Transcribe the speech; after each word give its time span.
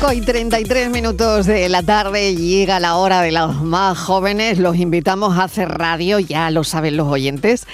5 0.00 0.14
y 0.14 0.20
33 0.22 0.88
minutos 0.88 1.44
de 1.44 1.68
la 1.68 1.82
tarde 1.82 2.34
llega 2.34 2.80
la 2.80 2.96
hora 2.96 3.20
de 3.20 3.32
los 3.32 3.60
más 3.60 3.98
jóvenes. 3.98 4.58
Los 4.58 4.76
invitamos 4.76 5.36
a 5.36 5.44
hacer 5.44 5.68
radio, 5.68 6.18
ya 6.18 6.50
lo 6.50 6.64
saben 6.64 6.96
los 6.96 7.06
oyentes. 7.06 7.66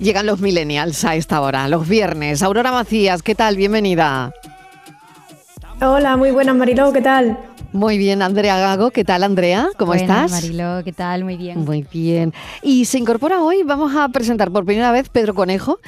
Llegan 0.00 0.26
los 0.26 0.40
millennials 0.40 1.04
a 1.04 1.14
esta 1.14 1.40
hora, 1.40 1.68
los 1.68 1.86
viernes. 1.88 2.42
Aurora 2.42 2.72
Macías, 2.72 3.22
¿qué 3.22 3.36
tal? 3.36 3.56
Bienvenida. 3.56 4.32
Hola, 5.80 6.16
muy 6.16 6.32
buenas 6.32 6.56
Mariló, 6.56 6.92
¿qué 6.92 7.00
tal? 7.00 7.38
Muy 7.72 7.96
bien, 7.96 8.22
Andrea 8.22 8.58
Gago. 8.58 8.90
¿Qué 8.90 9.04
tal, 9.04 9.22
Andrea? 9.22 9.68
¿Cómo 9.78 9.92
Buenas, 9.92 10.24
estás? 10.24 10.30
Mariló, 10.32 10.82
¿qué 10.82 10.92
tal? 10.92 11.22
Muy 11.22 11.36
bien. 11.36 11.64
Muy 11.64 11.86
bien. 11.92 12.34
Y 12.60 12.86
se 12.86 12.98
incorpora 12.98 13.40
hoy, 13.40 13.62
vamos 13.62 13.94
a 13.94 14.08
presentar 14.08 14.50
por 14.50 14.64
primera 14.64 14.90
vez 14.90 15.08
Pedro 15.10 15.32
Conejo. 15.32 15.78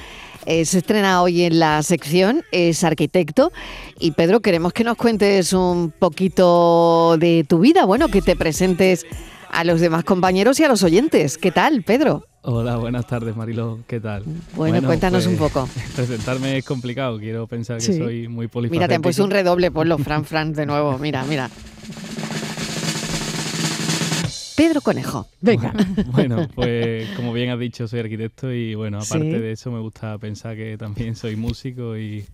Eh, 0.47 0.65
se 0.65 0.79
estrena 0.79 1.23
hoy 1.23 1.43
en 1.43 1.59
la 1.59 1.83
sección, 1.83 2.43
es 2.53 2.83
arquitecto. 2.85 3.53
Y 3.98 4.12
Pedro, 4.12 4.41
queremos 4.41 4.73
que 4.73 4.85
nos 4.85 4.97
cuentes 4.97 5.53
un 5.53 5.93
poquito 5.97 7.17
de 7.19 7.45
tu 7.48 7.59
vida, 7.61 7.84
bueno, 7.84 8.09
que 8.09 8.23
te 8.23 8.37
presentes 8.37 9.06
a 9.51 9.64
los 9.64 9.81
demás 9.81 10.05
compañeros 10.05 10.59
y 10.61 10.64
a 10.64 10.69
los 10.69 10.83
oyentes. 10.83 11.37
¿Qué 11.37 11.51
tal, 11.51 11.83
Pedro? 11.83 12.25
Hola, 12.42 12.77
buenas 12.79 13.06
tardes, 13.06 13.37
Marilo. 13.37 13.81
¿Qué 13.87 14.01
tal? 14.01 14.25
Bueno, 14.56 14.81
cuéntanos 14.87 15.27
un 15.27 15.37
poco. 15.37 15.69
Presentarme 15.97 16.57
es 16.57 16.64
complicado. 16.64 17.19
Quiero 17.19 17.47
pensar 17.47 17.77
que 17.77 17.83
Sí. 17.83 17.98
soy 17.98 18.29
muy 18.29 18.48
polifacético. 18.48 18.79
Mira, 18.81 18.89
te 18.89 18.95
han 18.95 19.03
puesto 19.03 19.23
un 19.25 19.31
redoble, 19.31 19.70
ponlo, 19.70 19.98
Fran, 19.98 20.25
Fran, 20.25 20.55
de 20.55 20.64
nuevo. 20.64 20.97
Mira, 20.98 21.23
mira. 21.25 21.51
Pedro 24.61 24.83
Conejo, 24.83 25.27
venga. 25.41 25.72
Bueno, 26.12 26.47
pues 26.55 27.08
como 27.16 27.33
bien 27.33 27.48
has 27.48 27.58
dicho, 27.58 27.89
soy 27.89 28.00
arquitecto 28.00 28.53
y 28.53 28.75
bueno, 28.75 28.98
aparte 28.98 29.33
Sí. 29.33 29.39
de 29.39 29.52
eso 29.52 29.70
me 29.70 29.80
gusta 29.80 30.19
pensar 30.19 30.55
que 30.55 30.77
también 30.77 31.17
soy 31.17 31.34
músico 31.34 31.97
y 31.97 32.27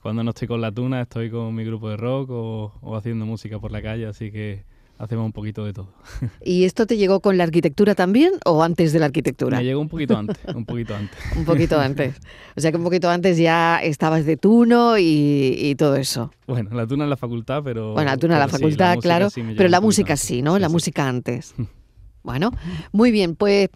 cuando 0.00 0.24
no 0.24 0.30
estoy 0.30 0.48
con 0.48 0.62
la 0.62 0.72
tuna 0.72 1.02
estoy 1.02 1.28
con 1.28 1.54
mi 1.54 1.62
grupo 1.62 1.90
de 1.90 1.98
rock 1.98 2.30
o, 2.30 2.72
o 2.80 2.96
haciendo 2.96 3.26
música 3.26 3.58
por 3.58 3.70
la 3.70 3.82
calle, 3.82 4.06
así 4.06 4.32
que 4.32 4.64
hacemos 4.98 5.24
un 5.24 5.32
poquito 5.32 5.64
de 5.64 5.72
todo. 5.72 5.88
¿Y 6.44 6.64
esto 6.64 6.86
te 6.86 6.96
llegó 6.96 7.20
con 7.20 7.36
la 7.36 7.44
arquitectura 7.44 7.94
también 7.94 8.32
o 8.44 8.62
antes 8.62 8.92
de 8.92 8.98
la 8.98 9.06
arquitectura? 9.06 9.58
Me 9.58 9.64
llegó 9.64 9.80
un 9.80 9.88
poquito 9.88 10.16
antes, 10.18 10.38
un 10.54 10.64
poquito 10.64 10.94
antes. 10.94 11.18
Un 11.36 11.44
poquito 11.44 11.80
antes. 11.80 12.16
O 12.56 12.60
sea 12.60 12.70
que 12.70 12.76
un 12.76 12.84
poquito 12.84 13.10
antes 13.10 13.38
ya 13.38 13.78
estabas 13.82 14.24
de 14.26 14.36
tuno 14.36 14.98
y, 14.98 15.56
y 15.58 15.74
todo 15.74 15.96
eso. 15.96 16.32
Bueno, 16.46 16.70
la 16.72 16.86
tuna 16.86 17.04
en 17.04 17.10
la 17.10 17.16
facultad, 17.16 17.62
pero... 17.64 17.92
Bueno, 17.92 18.10
la 18.10 18.16
tuna 18.16 18.34
en 18.34 18.40
la 18.40 18.48
sí, 18.48 18.52
facultad, 18.52 18.98
claro, 18.98 19.30
sí 19.30 19.42
pero 19.56 19.68
la 19.68 19.80
música 19.80 20.12
antes. 20.14 20.26
sí, 20.26 20.42
¿no? 20.42 20.54
Sí, 20.54 20.60
la 20.60 20.68
música 20.68 21.08
antes. 21.08 21.54
Bueno, 22.24 22.52
muy 22.90 23.10
bien, 23.10 23.36
pues 23.36 23.68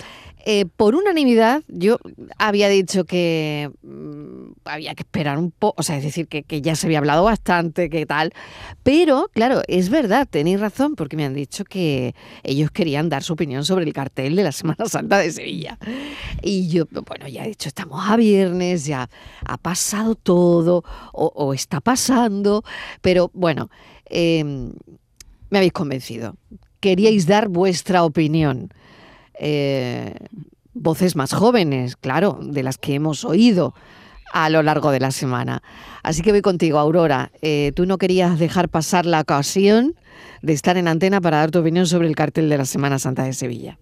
eh, 0.47 0.65
por 0.65 0.95
unanimidad 0.95 1.63
yo 1.69 1.99
había 2.39 2.71
dicho 2.71 3.05
que 3.05 3.71
mm, 3.83 4.53
había 4.65 4.95
que 4.95 5.03
esperar 5.03 5.37
un 5.37 5.51
poco, 5.51 5.75
o 5.81 5.83
sea, 5.83 5.99
es 5.99 6.03
decir, 6.03 6.29
que, 6.29 6.45
que 6.45 6.63
ya 6.63 6.75
se 6.75 6.87
había 6.87 6.97
hablado 6.97 7.25
bastante, 7.25 7.91
que 7.91 8.07
tal, 8.07 8.33
pero 8.83 9.31
claro, 9.35 9.61
es 9.69 9.91
verdad, 9.91 10.27
tenéis 10.27 10.61
razón, 10.61 10.95
porque 10.95 11.15
me 11.15 11.27
han 11.27 11.35
dicho 11.35 11.67
que 11.67 12.15
ellos 12.43 12.71
querían 12.71 13.11
dar 13.11 13.23
su 13.23 13.35
opinión 13.35 13.67
sobre 13.67 13.85
el 13.85 13.93
cartel 13.93 14.35
de 14.35 14.45
la 14.45 14.53
Semana 14.53 14.87
Santa 14.87 15.19
de 15.19 15.31
Sevilla. 15.31 15.79
Y 16.43 16.69
yo, 16.69 16.87
bueno, 17.07 17.29
ya 17.29 17.45
he 17.45 17.49
dicho, 17.49 17.69
estamos 17.69 18.09
a 18.09 18.17
viernes, 18.17 18.87
ya 18.87 19.11
ha 19.45 19.59
pasado 19.59 20.15
todo, 20.15 20.85
o, 21.13 21.27
o 21.35 21.53
está 21.53 21.83
pasando, 21.83 22.65
pero 23.03 23.31
bueno, 23.35 23.69
eh, 24.09 24.43
me 24.43 25.59
habéis 25.59 25.73
convencido. 25.73 26.35
Queríais 26.81 27.27
dar 27.27 27.49
vuestra 27.49 28.05
opinión. 28.05 28.73
Eh, 29.39 30.15
voces 30.75 31.17
más 31.17 31.33
jóvenes, 31.33 31.97
claro, 31.97 32.39
de 32.43 32.63
las 32.63 32.79
que 32.79 32.95
hemos 32.95 33.25
oído 33.25 33.75
a 34.33 34.51
lo 34.51 34.63
largo 34.63 34.91
de 34.91 35.01
la 35.01 35.11
semana. 35.11 35.63
Así 36.03 36.23
que 36.23 36.33
voy 36.33 36.43
contigo, 36.43 36.79
Aurora. 36.79 37.31
Eh, 37.43 37.73
tú 37.75 37.87
no 37.87 37.99
querías 37.99 38.39
dejar 38.39 38.69
pasar 38.69 39.07
la 39.07 39.21
ocasión 39.21 39.95
de 40.43 40.53
estar 40.53 40.77
en 40.77 40.89
antena 40.89 41.21
para 41.21 41.39
dar 41.39 41.51
tu 41.51 41.59
opinión 41.61 41.87
sobre 41.87 42.09
el 42.09 42.15
cartel 42.15 42.49
de 42.49 42.59
la 42.59 42.65
Semana 42.65 42.99
Santa 42.99 43.25
de 43.25 43.33
Sevilla. 43.33 43.79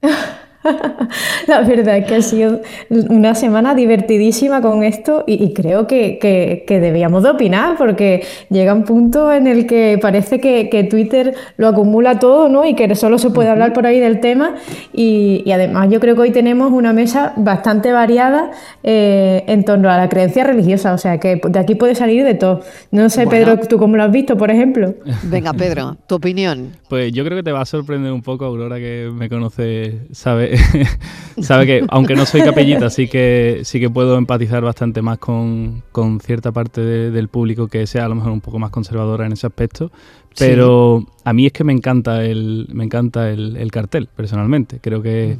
La 1.46 1.60
verdad 1.62 1.98
es 1.98 2.06
que 2.06 2.14
ha 2.16 2.22
sido 2.22 2.60
una 3.08 3.34
semana 3.34 3.74
divertidísima 3.74 4.60
con 4.62 4.82
esto 4.82 5.24
y, 5.26 5.42
y 5.44 5.52
creo 5.52 5.86
que, 5.86 6.18
que- 6.18 6.64
que 6.66 6.80
debíamos 6.80 7.22
de 7.22 7.30
opinar 7.30 7.76
porque 7.76 8.22
llega 8.50 8.72
un 8.74 8.84
punto 8.84 9.32
en 9.32 9.46
el 9.46 9.66
que 9.66 9.98
parece 10.00 10.40
que, 10.40 10.68
que 10.70 10.84
Twitter 10.84 11.34
lo 11.56 11.68
acumula 11.68 12.18
todo 12.18 12.48
¿no? 12.48 12.64
y 12.64 12.74
que 12.74 12.94
solo 12.94 13.18
se 13.18 13.30
puede 13.30 13.48
hablar 13.50 13.72
por 13.72 13.86
ahí 13.86 14.00
del 14.00 14.20
tema 14.20 14.54
y, 14.92 15.42
y 15.44 15.52
además 15.52 15.88
yo 15.90 16.00
creo 16.00 16.14
que 16.14 16.22
hoy 16.22 16.30
tenemos 16.30 16.72
una 16.72 16.92
mesa 16.92 17.32
bastante 17.36 17.92
variada 17.92 18.50
eh, 18.82 19.44
en 19.46 19.64
torno 19.64 19.90
a 19.90 19.96
la 19.96 20.08
creencia 20.08 20.44
religiosa, 20.44 20.94
o 20.94 20.98
sea 20.98 21.18
que 21.18 21.40
de 21.46 21.58
aquí 21.58 21.74
puede 21.74 21.94
salir 21.94 22.24
de 22.24 22.34
todo. 22.34 22.60
No 22.90 23.08
sé, 23.10 23.24
Bueno. 23.26 23.30
Pedro, 23.52 23.66
¿tú 23.68 23.78
cómo 23.78 23.96
lo 23.96 24.02
has 24.04 24.12
visto, 24.12 24.36
por 24.36 24.50
ejemplo? 24.50 24.94
Venga, 25.24 25.52
Pedro, 25.52 25.96
tu 26.06 26.14
opinión. 26.16 26.70
Pues 26.88 27.12
yo 27.12 27.24
creo 27.24 27.36
que 27.36 27.42
te 27.42 27.52
va 27.52 27.60
a 27.62 27.66
sorprender 27.66 28.12
un 28.12 28.22
poco, 28.22 28.44
Aurora, 28.44 28.76
que 28.76 29.10
me 29.12 29.28
conoce, 29.28 29.98
sabe, 30.12 30.53
sabe 31.40 31.66
que 31.66 31.84
aunque 31.88 32.14
no 32.14 32.26
soy 32.26 32.42
capellita, 32.42 32.90
sí 32.90 33.08
que 33.08 33.60
sí 33.64 33.80
que 33.80 33.90
puedo 33.90 34.16
empatizar 34.16 34.62
bastante 34.62 35.02
más 35.02 35.18
con, 35.18 35.82
con 35.92 36.20
cierta 36.20 36.52
parte 36.52 36.80
de- 36.80 37.10
del 37.10 37.28
público 37.28 37.66
que 37.68 37.86
sea 37.86 38.04
a 38.06 38.08
lo 38.08 38.14
mejor 38.14 38.32
un 38.32 38.40
poco 38.40 38.58
más 38.58 38.70
conservadora 38.70 39.26
en 39.26 39.32
ese 39.32 39.46
aspecto. 39.46 39.90
Pero 40.36 41.06
a 41.24 41.32
mí 41.32 41.46
es 41.46 41.52
que 41.52 41.62
me 41.62 41.72
encanta 41.72 42.24
el, 42.24 42.66
me 42.72 42.82
encanta 42.84 43.30
el, 43.30 43.56
el 43.56 43.70
cartel, 43.70 44.08
personalmente. 44.16 44.80
Creo 44.80 45.00
que, 45.00 45.38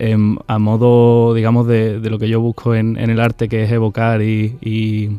em, 0.00 0.36
a 0.48 0.58
modo, 0.58 1.34
digamos, 1.34 1.68
de, 1.68 2.00
de 2.00 2.10
lo 2.10 2.18
que 2.18 2.28
yo 2.28 2.40
busco 2.40 2.74
en, 2.74 2.96
en 2.96 3.10
el 3.10 3.20
arte, 3.20 3.48
que 3.48 3.62
es 3.62 3.70
evocar 3.70 4.22
y, 4.22 4.56
y- 4.60 5.10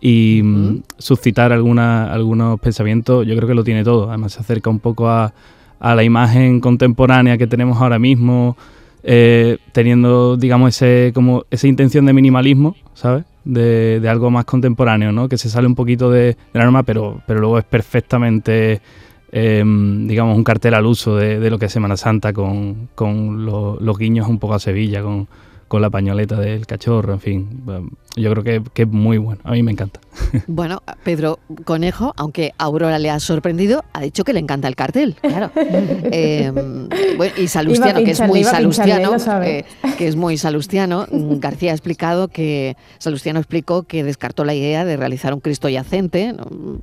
y, 0.00 0.40
mm, 0.42 0.82
suscitar 0.98 1.52
alguna, 1.52 2.10
algunos 2.12 2.58
pensamientos, 2.58 3.26
yo 3.26 3.36
creo 3.36 3.46
que 3.46 3.54
lo 3.54 3.62
tiene 3.62 3.84
todo. 3.84 4.08
Además, 4.08 4.32
se 4.32 4.40
acerca 4.40 4.70
un 4.70 4.80
poco 4.80 5.08
a, 5.08 5.32
a 5.80 5.94
la 5.94 6.04
imagen 6.04 6.60
contemporánea 6.60 7.36
que 7.38 7.46
tenemos 7.46 7.80
ahora 7.80 7.98
mismo, 7.98 8.56
eh, 9.02 9.56
teniendo, 9.72 10.36
digamos, 10.36 10.76
ese, 10.76 11.12
como 11.14 11.44
esa 11.50 11.66
intención 11.66 12.04
de 12.06 12.12
minimalismo, 12.12 12.76
¿sabes? 12.94 13.24
De, 13.44 13.98
de 14.00 14.08
algo 14.08 14.30
más 14.30 14.44
contemporáneo, 14.44 15.10
¿no? 15.10 15.28
Que 15.28 15.38
se 15.38 15.48
sale 15.48 15.66
un 15.66 15.74
poquito 15.74 16.10
de, 16.10 16.20
de 16.34 16.36
la 16.52 16.64
norma, 16.64 16.82
pero, 16.82 17.22
pero 17.26 17.40
luego 17.40 17.58
es 17.58 17.64
perfectamente, 17.64 18.80
eh, 19.32 19.64
digamos, 20.06 20.36
un 20.36 20.44
cartel 20.44 20.74
al 20.74 20.84
uso 20.84 21.16
de, 21.16 21.48
lo 21.50 21.58
que 21.58 21.66
es 21.66 21.72
Semana 21.72 21.96
Santa, 21.96 22.32
con, 22.34 22.88
con 22.94 23.46
lo- 23.46 23.78
los 23.80 23.96
guiños 23.98 24.28
un 24.28 24.38
poco 24.38 24.54
a 24.54 24.58
Sevilla, 24.58 25.02
con, 25.02 25.26
con 25.70 25.82
la 25.82 25.88
pañoleta 25.88 26.34
del 26.40 26.66
cachorro, 26.66 27.12
en 27.12 27.20
fin. 27.20 27.48
Bueno, 27.64 27.90
Yo 28.16 28.28
creo 28.32 28.42
que, 28.42 28.60
que 28.74 28.82
es 28.82 28.88
muy 28.88 29.18
bueno, 29.18 29.40
a 29.44 29.52
mí 29.52 29.62
me 29.62 29.70
encanta. 29.70 30.00
Bueno, 30.48 30.82
Pedro 31.04 31.38
Conejo, 31.64 32.12
aunque 32.16 32.52
a 32.58 32.64
Aurora 32.64 32.98
le 32.98 33.08
ha 33.08 33.20
sorprendido, 33.20 33.84
ha 33.92 34.00
dicho 34.00 34.24
que 34.24 34.32
le 34.32 34.40
encanta 34.40 34.66
el 34.66 34.74
cartel, 34.74 35.14
claro. 35.20 35.52
Eh, 36.12 36.50
bueno, 37.16 37.34
y 37.38 37.46
Salustiano, 37.46 38.00
a 38.00 38.02
que 38.02 38.10
es 38.10 38.20
muy 38.20 38.42
salustiano, 38.42 39.14
eh, 39.44 39.64
que 39.96 40.08
es 40.08 40.16
muy 40.16 40.38
salustiano. 40.38 41.06
García 41.08 41.70
ha 41.70 41.74
explicado 41.74 42.26
que 42.26 42.76
Salustiano 42.98 43.38
explicó 43.38 43.84
que 43.84 44.02
descartó 44.02 44.44
la 44.44 44.54
idea 44.54 44.84
de 44.84 44.96
realizar 44.96 45.32
un 45.34 45.40
Cristo 45.40 45.68
yacente, 45.68 46.34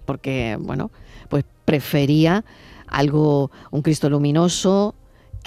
porque 0.06 0.58
bueno, 0.62 0.92
pues 1.28 1.44
prefería 1.66 2.46
algo, 2.88 3.52
un 3.70 3.82
Cristo 3.82 4.10
luminoso, 4.10 4.96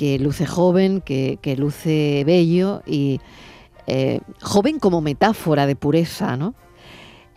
que 0.00 0.18
luce 0.18 0.46
joven, 0.46 1.02
que, 1.02 1.38
que 1.42 1.56
luce 1.56 2.24
bello 2.24 2.82
y 2.86 3.20
eh, 3.86 4.20
joven 4.40 4.78
como 4.78 5.02
metáfora 5.02 5.66
de 5.66 5.76
pureza, 5.76 6.38
¿no? 6.38 6.54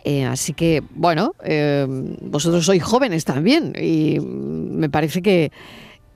Eh, 0.02 0.24
así 0.24 0.54
que, 0.54 0.82
bueno, 0.94 1.34
eh, 1.44 1.86
vosotros 2.22 2.64
sois 2.64 2.82
jóvenes 2.82 3.26
también 3.26 3.74
y 3.78 4.18
me 4.18 4.88
parece 4.88 5.20
que, 5.20 5.52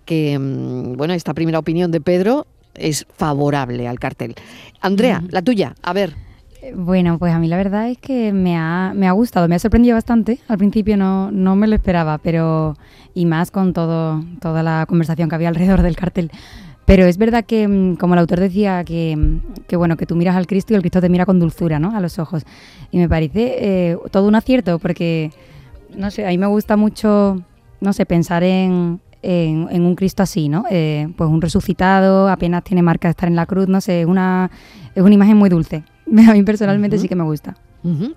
que, 0.07 0.39
mm, 0.39 0.97
bueno, 0.97 1.13
esta 1.13 1.35
primera 1.35 1.59
opinión 1.59 1.91
de 1.91 2.01
Pedro 2.01 2.47
es 2.73 3.07
favorable 3.15 3.87
al 3.87 3.99
cartel. 3.99 4.35
Andrea, 4.81 5.23
la 5.29 5.43
tuya, 5.43 5.75
a 5.83 5.93
ver. 5.93 6.15
Bueno, 6.75 7.19
pues 7.19 7.33
a 7.33 7.39
mí 7.39 7.47
la 7.47 7.57
verdad 7.57 7.89
es 7.89 7.99
que 7.99 8.33
me 8.33 8.57
ha, 8.57 8.93
me 8.95 9.07
ha 9.07 9.13
gustado, 9.13 9.49
me 9.49 9.55
ha 9.55 9.59
sorprendido 9.59 9.95
bastante. 9.95 10.41
Al 10.49 10.59
principio 10.59 10.97
no, 10.97 11.31
no 11.31 11.55
me 11.57 11.69
lo 11.69 11.75
esperaba, 11.77 12.19
pero 12.19 12.77
y 13.15 13.27
más 13.27 13.51
con 13.51 13.73
todo, 13.73 14.25
toda 14.41 14.63
la 14.63 14.85
conversación 14.89 15.29
que 15.29 15.35
había 15.35 15.49
alrededor 15.49 15.83
del 15.83 15.97
cartel. 15.97 16.31
Pero 16.85 17.05
es 17.05 17.19
verdad 17.19 17.45
que, 17.45 17.69
mm, 17.69 17.97
como 17.97 18.15
el 18.15 18.21
autor 18.21 18.41
decía, 18.41 18.83
que, 18.83 19.39
que, 19.67 19.77
bueno, 19.77 19.97
que 19.97 20.07
tú 20.07 20.17
miras 20.17 20.37
al 20.37 20.47
Cristo 20.47 20.73
y 20.73 20.77
el 20.77 20.83
Cristo 20.83 21.01
te 21.01 21.09
mira 21.09 21.27
con 21.27 21.39
dulzura, 21.39 21.79
¿no? 21.79 21.95
A 21.95 22.01
los 22.01 22.19
ojos. 22.19 22.45
Y 22.91 22.99
me 22.99 23.09
parece 23.09 23.91
eh, 23.91 23.99
todo 24.11 24.27
un 24.27 24.35
acierto, 24.35 24.79
porque, 24.79 25.31
no 25.97 26.11
sé, 26.11 26.27
a 26.27 26.31
mí 26.31 26.39
me 26.39 26.47
gusta 26.47 26.77
mucho, 26.77 27.43
no 27.81 27.93
sé, 27.93 28.07
pensar 28.07 28.43
en, 28.43 29.01
en, 29.23 29.85
un 29.85 29.95
Cristo 29.97 30.23
así, 30.23 30.49
¿no? 30.49 30.65
Eh, 30.71 31.09
pues 31.17 31.29
un 31.29 31.41
resucitado, 31.41 32.29
apenas 32.29 32.65
tiene 32.65 32.83
marca 32.83 33.09
de 33.09 33.11
estar 33.11 33.29
en 33.29 33.37
la 33.37 33.47
cruz, 33.47 33.69
no 33.69 33.81
sé, 33.81 34.07
una, 34.07 34.51
es 34.95 35.03
una 35.03 35.15
imagen 35.15 35.37
muy 35.37 35.51
dulce. 35.51 35.85
A 36.29 36.33
mí 36.33 36.43
personalmente 36.43 36.99
sí 36.99 37.09
que 37.09 37.15
me 37.15 37.25
gusta. 37.25 37.57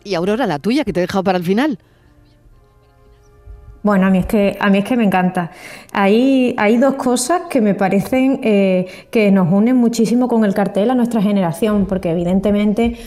Y 0.03 0.15
Aurora, 0.15 0.47
la 0.47 0.59
tuya, 0.59 0.83
que 0.83 0.93
te 0.93 0.99
he 0.99 1.01
dejado 1.01 1.23
para 1.23 1.37
el 1.37 1.43
final. 1.43 1.77
Bueno, 3.83 4.07
a 4.07 4.09
mí 4.11 4.19
es 4.19 4.25
que, 4.27 4.57
a 4.59 4.69
mí 4.69 4.77
es 4.77 4.85
que 4.85 4.95
me 4.95 5.03
encanta. 5.03 5.51
Hay, 5.91 6.53
hay 6.57 6.77
dos 6.77 6.95
cosas 6.95 7.43
que 7.49 7.61
me 7.61 7.73
parecen 7.73 8.39
eh, 8.43 8.87
que 9.09 9.31
nos 9.31 9.51
unen 9.51 9.75
muchísimo 9.75 10.27
con 10.27 10.45
el 10.45 10.53
cartel 10.53 10.91
a 10.91 10.95
nuestra 10.95 11.21
generación, 11.21 11.87
porque 11.87 12.11
evidentemente 12.11 12.97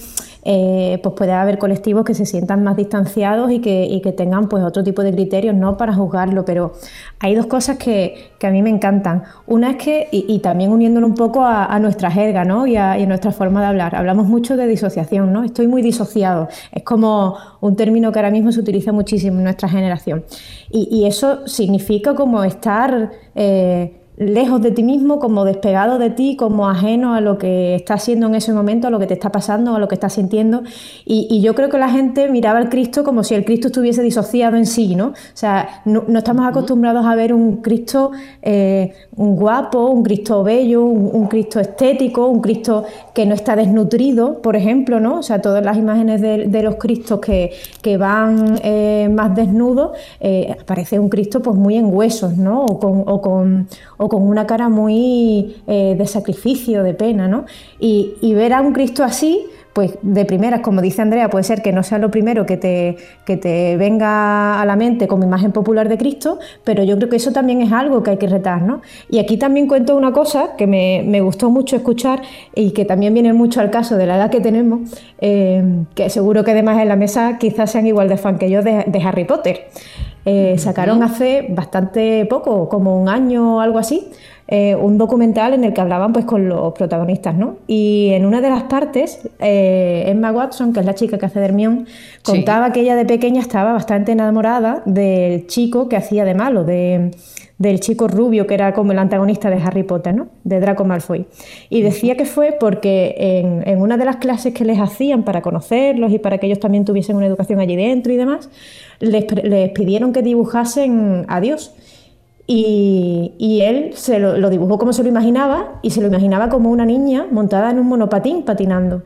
eh, 0.46 1.00
pues 1.02 1.14
puede 1.14 1.32
haber 1.32 1.56
colectivos 1.56 2.04
que 2.04 2.12
se 2.12 2.26
sientan 2.26 2.62
más 2.62 2.76
distanciados 2.76 3.50
y 3.50 3.60
que, 3.60 4.00
que, 4.02 4.12
tengan 4.12 4.48
pues 4.48 4.62
otro 4.62 4.84
tipo 4.84 5.02
de 5.02 5.10
criterios 5.10 5.54
¿no? 5.54 5.78
para 5.78 5.94
juzgarlo, 5.94 6.44
pero 6.44 6.74
hay 7.18 7.34
dos 7.34 7.46
cosas 7.46 7.78
que, 7.78 8.32
a 8.42 8.50
mí 8.50 8.60
me 8.60 8.68
encantan. 8.68 9.22
Una 9.46 9.70
es 9.70 9.76
que, 9.76 10.08
y, 10.12 10.38
también 10.40 10.70
uniéndolo 10.70 11.06
un 11.06 11.14
poco 11.14 11.42
a, 11.46 11.78
nuestra 11.78 12.10
jerga 12.10 12.44
¿no? 12.44 12.66
y, 12.66 12.76
a, 12.76 12.94
nuestra 13.06 13.32
forma 13.32 13.62
de 13.62 13.68
hablar, 13.68 13.96
hablamos 13.96 14.26
mucho 14.26 14.54
de 14.58 14.66
disociación, 14.66 15.32
¿no? 15.32 15.44
estoy 15.44 15.66
muy 15.66 15.80
disociado, 15.80 16.48
es 16.70 16.82
como 16.82 17.36
un 17.62 17.74
término 17.74 18.12
que 18.12 18.18
ahora 18.18 18.30
mismo 18.30 18.52
se 18.52 18.60
utiliza 18.60 18.92
muchísimo 18.92 19.38
en 19.38 19.44
nuestra 19.44 19.68
generación. 19.68 20.24
Y, 20.70 21.06
eso 21.06 21.46
significa 21.46 22.14
como 22.14 22.44
estar... 22.44 23.10
Eh, 23.34 24.03
lejos 24.16 24.62
de 24.62 24.70
ti 24.70 24.82
mismo, 24.82 25.18
como 25.18 25.44
despegado 25.44 25.98
de 25.98 26.10
ti, 26.10 26.36
como 26.36 26.68
ajeno 26.68 27.14
a 27.14 27.20
lo 27.20 27.36
que 27.36 27.74
está 27.74 27.94
haciendo 27.94 28.26
en 28.26 28.36
ese 28.36 28.52
momento, 28.52 28.86
a 28.86 28.90
lo 28.90 28.98
que 28.98 29.06
te 29.06 29.14
está 29.14 29.30
pasando, 29.30 29.74
a 29.74 29.78
lo 29.78 29.88
que 29.88 29.94
estás 29.96 30.12
sintiendo. 30.12 30.62
Y, 31.04 31.40
yo 31.44 31.54
creo 31.54 31.68
que 31.68 31.78
la 31.78 31.90
gente 31.90 32.28
miraba 32.28 32.58
al 32.58 32.68
Cristo 32.68 33.04
como 33.04 33.24
si 33.24 33.34
el 33.34 33.44
Cristo 33.44 33.66
estuviese 33.66 34.02
disociado 34.02 34.56
en 34.56 34.66
sí, 34.66 34.94
¿no? 34.94 35.08
O 35.08 35.14
sea, 35.34 35.82
no, 35.84 36.04
estamos 36.16 36.46
acostumbrados 36.46 37.04
a 37.04 37.14
ver 37.16 37.34
un 37.34 37.56
Cristo 37.56 38.12
eh, 38.40 38.92
un 39.16 39.36
guapo, 39.36 39.86
un 39.86 40.02
Cristo 40.02 40.42
bello, 40.42 40.84
un, 40.84 41.26
Cristo 41.28 41.60
estético, 41.60 42.26
un 42.26 42.40
Cristo 42.40 42.84
que 43.14 43.26
no 43.26 43.34
está 43.34 43.54
desnutrido, 43.56 44.42
por 44.42 44.56
ejemplo, 44.56 45.00
¿no? 45.00 45.18
O 45.18 45.22
sea, 45.22 45.40
todas 45.40 45.64
las 45.64 45.76
imágenes 45.76 46.20
de, 46.20 46.62
los 46.62 46.76
Cristos 46.76 47.20
que, 47.20 47.96
van 47.96 48.58
eh, 48.62 49.08
más 49.12 49.34
desnudos, 49.36 49.96
eh, 50.20 50.56
aparece 50.60 50.98
un 50.98 51.08
Cristo 51.08 51.40
pues 51.42 51.56
muy 51.56 51.76
en 51.76 51.94
huesos, 51.94 52.36
¿no? 52.36 52.64
O 52.64 52.78
con, 52.78 53.04
o 53.06 53.20
con, 53.20 53.68
o 54.04 54.08
con 54.10 54.28
una 54.28 54.46
cara 54.46 54.68
muy 54.68 55.56
eh, 55.66 55.94
de 55.96 56.06
sacrificio, 56.06 56.82
de 56.82 56.92
pena, 56.92 57.26
¿no? 57.26 57.46
Y, 57.80 58.12
y 58.20 58.34
ver 58.34 58.52
a 58.52 58.60
un 58.60 58.74
Cristo 58.74 59.02
así, 59.02 59.46
pues 59.74 59.98
de 60.02 60.24
primeras, 60.24 60.60
como 60.60 60.80
dice 60.80 61.02
Andrea, 61.02 61.28
puede 61.28 61.42
ser 61.42 61.60
que 61.60 61.72
no 61.72 61.82
sea 61.82 61.98
lo 61.98 62.10
primero 62.10 62.46
que 62.46 62.56
te, 62.56 62.96
que 63.26 63.36
te 63.36 63.76
venga 63.76 64.60
a 64.60 64.64
la 64.64 64.76
mente 64.76 65.08
como 65.08 65.24
imagen 65.24 65.50
popular 65.50 65.88
de 65.88 65.98
Cristo, 65.98 66.38
pero 66.62 66.84
yo 66.84 66.96
creo 66.96 67.08
que 67.08 67.16
eso 67.16 67.32
también 67.32 67.60
es 67.60 67.72
algo 67.72 68.04
que 68.04 68.12
hay 68.12 68.16
que 68.16 68.28
retar, 68.28 68.62
¿no? 68.62 68.82
Y 69.10 69.18
aquí 69.18 69.36
también 69.36 69.66
cuento 69.66 69.96
una 69.96 70.12
cosa 70.12 70.54
que 70.56 70.68
me, 70.68 71.20
gustó 71.20 71.50
mucho 71.50 71.74
escuchar 71.74 72.22
y 72.54 72.70
que 72.70 72.84
también 72.84 73.14
viene 73.14 73.32
mucho 73.32 73.60
al 73.60 73.70
caso 73.70 73.96
de 73.96 74.06
la 74.06 74.16
edad 74.16 74.30
que 74.30 74.40
tenemos, 74.40 74.80
eh, 75.18 75.84
que 75.96 76.08
seguro 76.08 76.44
que 76.44 76.52
además 76.52 76.80
en 76.80 76.88
la 76.88 76.96
mesa 76.96 77.38
quizás 77.38 77.72
sean 77.72 77.86
igual 77.88 78.08
de 78.08 78.16
fan 78.16 78.38
que 78.38 78.48
yo 78.50 78.62
de, 78.62 79.02
Harry 79.04 79.24
Potter. 79.24 79.68
Eh, 80.24 80.56
sacaron 80.56 81.02
hace 81.02 81.46
bastante 81.50 82.24
poco, 82.26 82.68
como 82.68 82.98
un 82.98 83.08
año 83.08 83.56
o 83.56 83.60
algo 83.60 83.78
así, 83.78 84.08
eh, 84.46 84.76
un 84.76 84.98
documental 84.98 85.54
en 85.54 85.64
el 85.64 85.72
que 85.72 85.80
hablaban 85.80 86.12
pues 86.12 86.26
con 86.26 86.48
los 86.48 86.74
protagonistas, 86.74 87.34
¿no? 87.34 87.56
Y 87.66 88.10
en 88.12 88.26
una 88.26 88.42
de 88.42 88.50
las 88.50 88.64
partes, 88.64 89.20
eh, 89.38 90.04
Emma 90.06 90.32
Watson, 90.32 90.74
que 90.74 90.80
es 90.80 90.86
la 90.86 90.94
chica 90.94 91.16
que 91.16 91.24
hace 91.24 91.40
de 91.40 91.46
Hermione, 91.46 91.84
contaba 92.22 92.70
que 92.70 92.80
ella 92.80 92.94
de 92.94 93.06
pequeña 93.06 93.40
estaba 93.40 93.72
bastante 93.72 94.12
enamorada 94.12 94.82
del 94.84 95.46
chico 95.46 95.88
que 95.88 95.96
hacía 95.96 96.26
de 96.26 96.34
malo, 96.34 96.64
de, 96.64 97.12
del 97.56 97.80
chico 97.80 98.06
rubio 98.06 98.46
que 98.46 98.52
era 98.52 98.74
como 98.74 98.92
el 98.92 98.98
antagonista 98.98 99.48
de 99.48 99.56
Harry 99.56 99.82
Potter, 99.82 100.14
¿no? 100.14 100.28
De 100.44 100.60
Draco 100.60 100.84
Malfoy. 100.84 101.24
Y 101.70 101.80
decía 101.80 102.14
que 102.14 102.26
fue 102.26 102.54
porque 102.60 103.14
en, 103.16 103.66
en 103.66 103.80
una 103.80 103.96
de 103.96 104.04
las 104.04 104.16
clases 104.16 104.52
que 104.52 104.66
les 104.66 104.78
hacían 104.78 105.22
para 105.22 105.40
conocerlos 105.40 106.12
y 106.12 106.18
para 106.18 106.36
que 106.36 106.46
ellos 106.48 106.60
también 106.60 106.84
tuviesen 106.84 107.16
una 107.16 107.26
educación 107.26 107.60
allí 107.60 107.76
dentro 107.76 108.12
y 108.12 108.16
demás, 108.16 108.50
les, 109.00 109.24
les 109.42 109.70
pidieron 109.70 110.12
que 110.12 110.20
dibujasen 110.20 111.24
a 111.28 111.40
Dios. 111.40 111.74
Y, 112.46 113.60
él 113.62 113.92
se 113.94 114.18
lo, 114.18 114.50
dibujó 114.50 114.78
como 114.78 114.92
se 114.92 115.02
lo 115.02 115.08
imaginaba 115.08 115.78
y 115.82 115.90
se 115.90 116.00
lo 116.00 116.08
imaginaba 116.08 116.48
como 116.48 116.70
una 116.70 116.84
niña 116.84 117.26
montada 117.30 117.70
en 117.70 117.78
un 117.78 117.86
monopatín 117.86 118.42
patinando. 118.42 119.02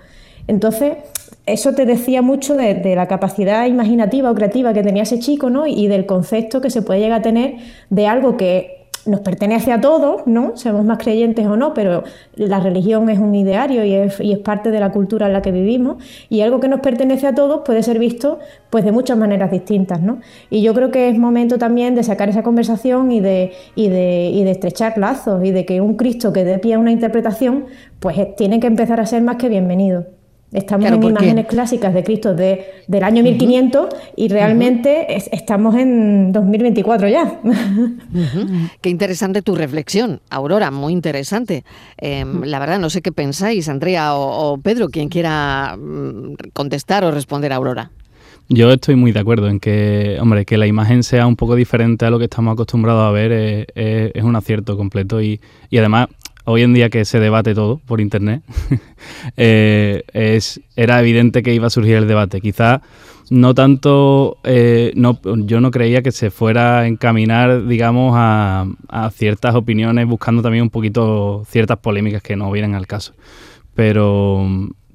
Entonces, 0.48 0.96
eso 1.46 1.72
te 1.74 1.86
decía 1.86 2.22
mucho 2.22 2.56
de, 2.56 2.94
la 2.96 3.06
capacidad 3.06 3.66
imaginativa 3.66 4.30
o 4.30 4.34
creativa 4.34 4.72
que 4.72 4.82
tenía 4.82 5.04
ese 5.04 5.18
chico 5.20 5.50
¿no? 5.50 5.66
y 5.66 5.86
del 5.86 6.06
concepto 6.06 6.60
que 6.60 6.70
se 6.70 6.82
puede 6.82 7.00
llegar 7.00 7.20
a 7.20 7.22
tener 7.22 7.56
de 7.90 8.06
algo 8.06 8.36
que 8.36 8.77
nos 9.06 9.20
pertenece 9.20 9.72
a 9.72 9.80
todos, 9.80 10.26
¿no? 10.26 10.56
Seamos 10.56 10.84
más 10.84 10.98
creyentes 10.98 11.46
o 11.46 11.56
no, 11.56 11.74
pero 11.74 12.04
la 12.36 12.60
religión 12.60 13.08
es 13.08 13.18
un 13.18 13.34
ideario 13.34 13.84
y 13.84 13.94
es, 13.94 14.38
parte 14.44 14.70
de 14.70 14.80
la 14.80 14.92
cultura 14.92 15.26
en 15.26 15.32
la 15.32 15.42
que 15.42 15.52
vivimos 15.52 16.02
y 16.28 16.40
algo 16.42 16.60
que 16.60 16.68
nos 16.68 16.80
pertenece 16.80 17.26
a 17.26 17.34
todos 17.34 17.62
puede 17.64 17.82
ser 17.82 17.98
visto 17.98 18.38
pues 18.70 18.84
de 18.84 18.92
muchas 18.92 19.18
maneras 19.18 19.50
distintas, 19.50 20.00
¿no? 20.00 20.20
Y 20.50 20.62
yo 20.62 20.74
creo 20.74 20.90
que 20.90 21.08
es 21.08 21.18
momento 21.18 21.58
también 21.58 21.94
de 21.94 22.02
sacar 22.02 22.28
esa 22.28 22.42
conversación 22.42 23.10
y 23.12 23.20
de, 23.20 23.52
y 23.74 23.88
de, 23.88 24.30
y 24.32 24.44
de 24.44 24.50
estrechar 24.50 24.96
lazos 24.98 25.44
y 25.44 25.50
de 25.50 25.64
que 25.64 25.80
un 25.80 25.94
Cristo 25.94 26.32
que 26.32 26.44
dé 26.44 26.58
pie 26.58 26.74
a 26.74 26.78
una 26.78 26.92
interpretación 26.92 27.66
pues 28.00 28.16
tiene 28.36 28.60
que 28.60 28.66
empezar 28.66 29.00
a 29.00 29.06
ser 29.06 29.22
más 29.22 29.36
que 29.36 29.48
bienvenido. 29.48 30.17
Estamos 30.52 30.86
en 30.86 31.02
imágenes 31.02 31.46
clásicas 31.46 31.92
de 31.92 32.02
Cristo 32.02 32.34
de, 32.34 32.64
del 32.86 33.02
año 33.02 33.22
1500 33.22 33.88
y 34.16 34.28
realmente 34.28 35.14
estamos 35.30 35.74
en 35.76 36.32
2024 36.32 37.08
ya. 37.08 37.40
Qué 38.80 38.88
interesante 38.88 39.42
tu 39.42 39.54
reflexión, 39.54 40.20
Aurora, 40.30 40.70
muy 40.70 40.94
interesante. 40.94 41.64
Em, 41.98 42.44
la 42.44 42.58
verdad, 42.58 42.78
no 42.78 42.88
sé 42.88 43.02
qué 43.02 43.12
pensáis, 43.12 43.68
Andrea 43.68 44.14
o, 44.14 44.58
Pedro, 44.58 44.88
quien 44.88 45.10
quiera 45.10 45.76
mm, 45.76 46.34
contestar 46.54 47.04
o 47.04 47.10
responder 47.10 47.52
a 47.52 47.56
Aurora. 47.56 47.90
Yo 48.48 48.72
estoy 48.72 48.96
muy 48.96 49.12
de 49.12 49.20
acuerdo 49.20 49.48
en 49.48 49.60
que, 49.60 50.16
hombre, 50.18 50.46
que 50.46 50.56
la 50.56 50.66
imagen 50.66 51.02
sea 51.02 51.26
un 51.26 51.36
poco 51.36 51.54
diferente 51.54 52.06
a 52.06 52.10
lo 52.10 52.18
que 52.18 52.24
estamos 52.24 52.54
acostumbrados 52.54 53.06
a 53.06 53.10
ver 53.10 53.30
es, 53.30 53.66
es 53.74 54.24
un 54.24 54.34
acierto 54.34 54.78
completo 54.78 55.20
y, 55.20 55.38
y 55.68 55.76
además 55.76 56.08
hoy 56.48 56.62
en 56.62 56.72
día 56.72 56.88
que 56.88 57.04
se 57.04 57.20
debate 57.20 57.54
todo 57.54 57.78
por 57.86 58.00
internet, 58.00 58.42
eh, 59.36 60.02
era 60.76 61.00
evidente 61.00 61.42
que 61.42 61.52
iba 61.52 61.66
a 61.66 61.70
surgir 61.70 61.96
el 61.96 62.08
debate. 62.08 62.40
Quizá 62.40 62.80
no 63.30 63.54
tanto, 63.54 64.38
eh, 64.44 64.92
no, 64.94 65.20
yo 65.44 65.60
no 65.60 65.70
creía 65.70 66.02
que 66.02 66.10
se 66.10 66.30
fuera 66.30 66.80
a 66.80 66.86
encaminar, 66.86 67.66
digamos, 67.66 68.14
a, 68.16 68.66
a, 68.88 69.10
ciertas 69.10 69.54
opiniones, 69.54 70.06
buscando 70.06 70.40
también 70.40 70.62
un 70.62 70.70
poquito 70.70 71.44
ciertas 71.46 71.78
polémicas 71.78 72.22
que 72.22 72.36
no 72.36 72.50
vienen 72.50 72.74
al 72.74 72.86
caso. 72.86 73.12
Pero, 73.74 74.46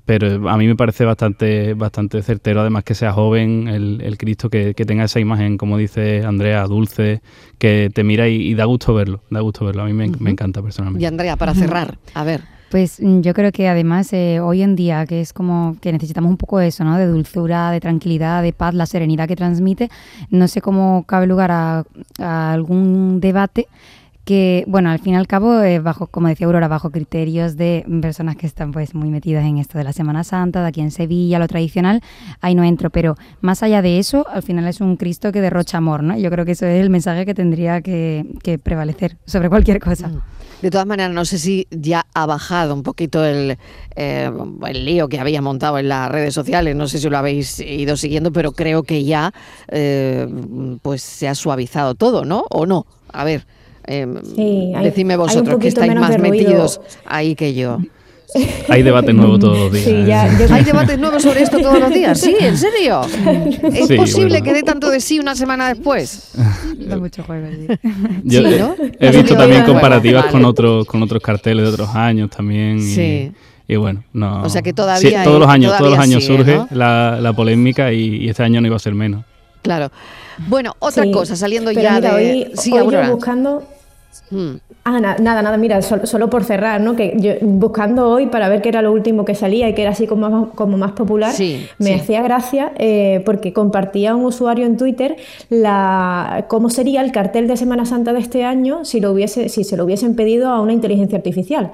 pero 0.05 0.49
a 0.49 0.57
mí 0.57 0.67
me 0.67 0.75
parece 0.75 1.05
bastante, 1.05 1.73
bastante 1.75 2.21
certero, 2.21 2.61
además 2.61 2.83
que 2.83 2.93
sea 2.93 3.13
joven 3.13 3.67
el, 3.67 4.17
Cristo, 4.17 4.49
que, 4.49 4.73
tenga 4.73 5.05
esa 5.05 5.19
imagen, 5.19 5.57
como 5.57 5.77
dice 5.77 6.25
Andrea, 6.25 6.65
dulce, 6.65 7.21
que 7.57 7.89
te 7.93 8.03
mira 8.03 8.27
y, 8.27 8.53
da 8.53 8.65
gusto 8.65 8.93
verlo, 8.93 9.21
da 9.29 9.39
gusto 9.39 9.65
verlo. 9.65 9.83
A 9.83 9.85
mí 9.85 9.93
me, 9.93 10.29
encanta 10.29 10.61
personalmente. 10.61 11.03
Y 11.03 11.05
Andrea, 11.07 11.37
para 11.37 11.53
cerrar, 11.53 11.97
a 12.13 12.23
ver. 12.23 12.41
Pues 12.69 12.99
mm, 12.99 13.21
yo 13.21 13.33
creo 13.33 13.51
que 13.51 13.67
además 13.67 14.11
eh, 14.13 14.39
hoy 14.39 14.61
en 14.61 14.75
día, 14.75 15.05
que 15.05 15.21
es 15.21 15.31
como 15.31 15.77
que 15.79 15.91
necesitamos 15.93 16.29
un 16.29 16.37
poco 16.37 16.59
eso, 16.59 16.83
¿no? 16.83 16.97
De 16.97 17.05
dulzura, 17.05 17.71
de 17.71 17.79
tranquilidad, 17.79 18.41
de 18.41 18.51
paz, 18.51 18.73
la 18.73 18.87
serenidad 18.87 19.27
que 19.27 19.35
transmite, 19.35 19.89
no 20.31 20.47
sé 20.47 20.59
cómo 20.59 21.05
cabe 21.07 21.27
lugar 21.27 21.51
a 21.51 21.83
algún 22.51 23.21
debate 23.21 23.67
que, 24.25 24.63
bueno, 24.67 24.89
al 24.89 24.99
fin 24.99 25.13
y 25.13 25.17
al 25.17 25.27
cabo, 25.27 25.61
eh, 25.61 25.79
bajo, 25.79 26.07
como 26.07 26.27
decía 26.27 26.47
Aurora, 26.47 26.67
bajo 26.67 26.91
criterios 26.91 27.57
de 27.57 27.85
personas 28.01 28.37
que 28.37 28.47
están 28.47 28.71
pues 28.71 28.95
muy 28.95 29.09
metidas 29.09 29.43
en 29.43 29.57
esto 29.57 29.77
de 29.77 29.83
la 29.83 29.91
Semana 29.91 30.23
Santa, 30.23 30.61
de 30.61 30.67
aquí 30.67 30.81
en 30.81 30.91
Sevilla, 30.91 31.39
lo 31.39 31.47
tradicional, 31.47 32.01
ahí 32.39 32.55
no 32.55 32.63
entro, 32.63 32.89
pero 32.89 33.15
más 33.41 33.63
allá 33.63 33.81
de 33.81 33.99
eso, 33.99 34.25
al 34.29 34.43
final 34.43 34.67
es 34.67 34.79
un 34.79 34.95
Cristo 34.95 35.31
que 35.31 35.41
derrocha 35.41 35.77
amor, 35.77 36.03
¿no? 36.03 36.17
Yo 36.17 36.29
creo 36.29 36.45
que 36.45 36.53
eso 36.53 36.65
es 36.65 36.81
el 36.81 36.89
mensaje 36.89 37.25
que 37.25 37.33
tendría 37.33 37.81
que, 37.81 38.25
prevalecer 38.63 39.17
sobre 39.25 39.49
cualquier 39.49 39.79
cosa. 39.79 40.07
Mm. 40.07 40.21
De 40.61 40.71
todas 40.71 40.87
maneras, 40.87 41.11
no 41.11 41.25
sé 41.25 41.39
si 41.39 41.67
ya 41.71 42.05
ha 42.13 42.25
bajado 42.25 42.73
un 42.73 42.83
poquito 42.83 43.25
el, 43.25 43.57
eh, 43.97 44.31
el 44.65 44.85
lío 44.85 45.09
que 45.09 45.19
había 45.19 45.41
montado 45.41 45.77
en 45.77 45.89
las 45.89 46.09
redes 46.09 46.33
sociales, 46.33 46.73
no 46.77 46.87
sé 46.87 46.99
si 46.99 47.09
lo 47.09 47.17
habéis 47.17 47.59
ido 47.59 47.97
siguiendo, 47.97 48.31
pero 48.31 48.53
creo 48.53 48.83
que 48.83 49.03
ya 49.03 49.33
eh, 49.67 50.25
pues 50.81 51.01
se 51.01 51.27
ha 51.27 51.35
suavizado 51.35 51.95
todo, 51.95 52.23
¿no? 52.23 52.45
¿O 52.49 52.65
no? 52.65 52.85
A 53.11 53.25
ver. 53.25 53.45
Eh, 53.87 54.71
decime 54.81 55.17
vosotros 55.17 55.59
que 55.59 55.67
estáis 55.67 55.95
más 55.95 56.17
metidos 56.19 56.81
ahí 57.05 57.35
que 57.35 57.53
yo. 57.53 57.79
Hay 58.69 58.83
debates 58.83 59.13
nuevos 59.13 59.39
todos 59.39 59.57
los 59.57 59.71
días. 59.71 60.51
Hay 60.51 60.63
debates 60.63 60.99
nuevos 60.99 61.21
sobre 61.23 61.43
esto 61.43 61.59
todos 61.59 61.79
los 61.79 61.93
días. 61.93 62.19
Sí, 62.19 62.35
en 62.39 62.57
serio. 62.57 63.01
¿Es 63.73 63.91
posible 63.93 64.41
que 64.41 64.53
dé 64.53 64.63
tanto 64.63 64.89
de 64.89 64.99
sí 64.99 65.19
una 65.19 65.35
semana 65.35 65.69
después? 65.69 66.31
Da 66.83 66.97
mucho 66.97 67.23
juego, 67.23 67.47
Yo 68.23 68.41
he, 68.99 69.11
visto 69.11 69.37
también 69.37 69.63
comparativas 69.63 70.25
con 70.25 70.43
otros 70.43 70.85
con 70.85 71.01
otros 71.01 71.21
carteles 71.21 71.65
de 71.65 71.71
otros 71.71 71.89
años 71.95 72.29
también. 72.29 72.81
Sí. 72.81 73.31
Y, 73.67 73.75
bueno, 73.77 74.03
no. 74.11 74.43
O 74.43 74.49
sea 74.49 74.61
que 74.61 74.73
todavía. 74.73 75.23
todos 75.23 75.39
los 75.39 75.49
años, 75.49 75.77
todos 75.77 75.91
los 75.91 75.99
años 75.99 76.25
surge 76.25 76.59
la, 76.71 77.19
la, 77.21 77.33
polémica 77.33 77.93
y, 77.93 78.27
este 78.27 78.43
año 78.43 78.59
no 78.59 78.67
iba 78.67 78.75
a 78.75 78.79
ser 78.79 78.93
menos. 78.93 79.23
Claro. 79.61 79.91
Bueno, 80.47 80.75
otra 80.79 81.09
cosa, 81.11 81.35
saliendo 81.35 81.71
ya 81.71 82.01
de. 82.01 82.09
Hoy, 82.09 82.51
sí, 82.55 82.73
buscando 83.09 83.63
Hmm. 84.29 84.55
Ah, 84.85 84.99
nada, 84.99 85.41
nada, 85.41 85.57
mira, 85.57 85.81
solo, 85.81 86.29
por 86.29 86.43
cerrar, 86.43 86.81
¿no? 86.81 86.95
Que 86.95 87.15
yo 87.17 87.33
buscando 87.41 88.09
hoy 88.09 88.27
para 88.27 88.49
ver 88.49 88.61
qué 88.61 88.69
era 88.69 88.81
lo 88.81 88.91
último 88.91 89.23
que 89.23 89.33
salía 89.33 89.69
y 89.69 89.73
que 89.73 89.81
era 89.81 89.91
así 89.91 90.07
como 90.07 90.29
más, 90.29 90.49
como 90.55 90.77
más 90.77 90.91
popular, 90.91 91.33
me 91.79 91.95
hacía 91.95 92.21
gracia 92.21 92.73
eh, 92.77 93.21
porque 93.25 93.53
compartía 93.53 94.15
un 94.15 94.25
usuario 94.25 94.65
en 94.65 94.77
Twitter 94.77 95.15
la 95.49 96.45
cómo 96.49 96.69
sería 96.69 97.01
el 97.01 97.11
cartel 97.11 97.47
de 97.47 97.55
Semana 97.55 97.85
Santa 97.85 98.11
de 98.13 98.19
este 98.19 98.43
año 98.43 98.83
si, 98.83 98.99
lo 98.99 99.11
hubiese, 99.11 99.49
si 99.49 99.63
se 99.63 99.77
lo 99.77 99.85
hubiesen 99.85 100.15
pedido 100.15 100.49
a 100.49 100.59
una 100.61 100.73
inteligencia 100.73 101.17
artificial 101.17 101.71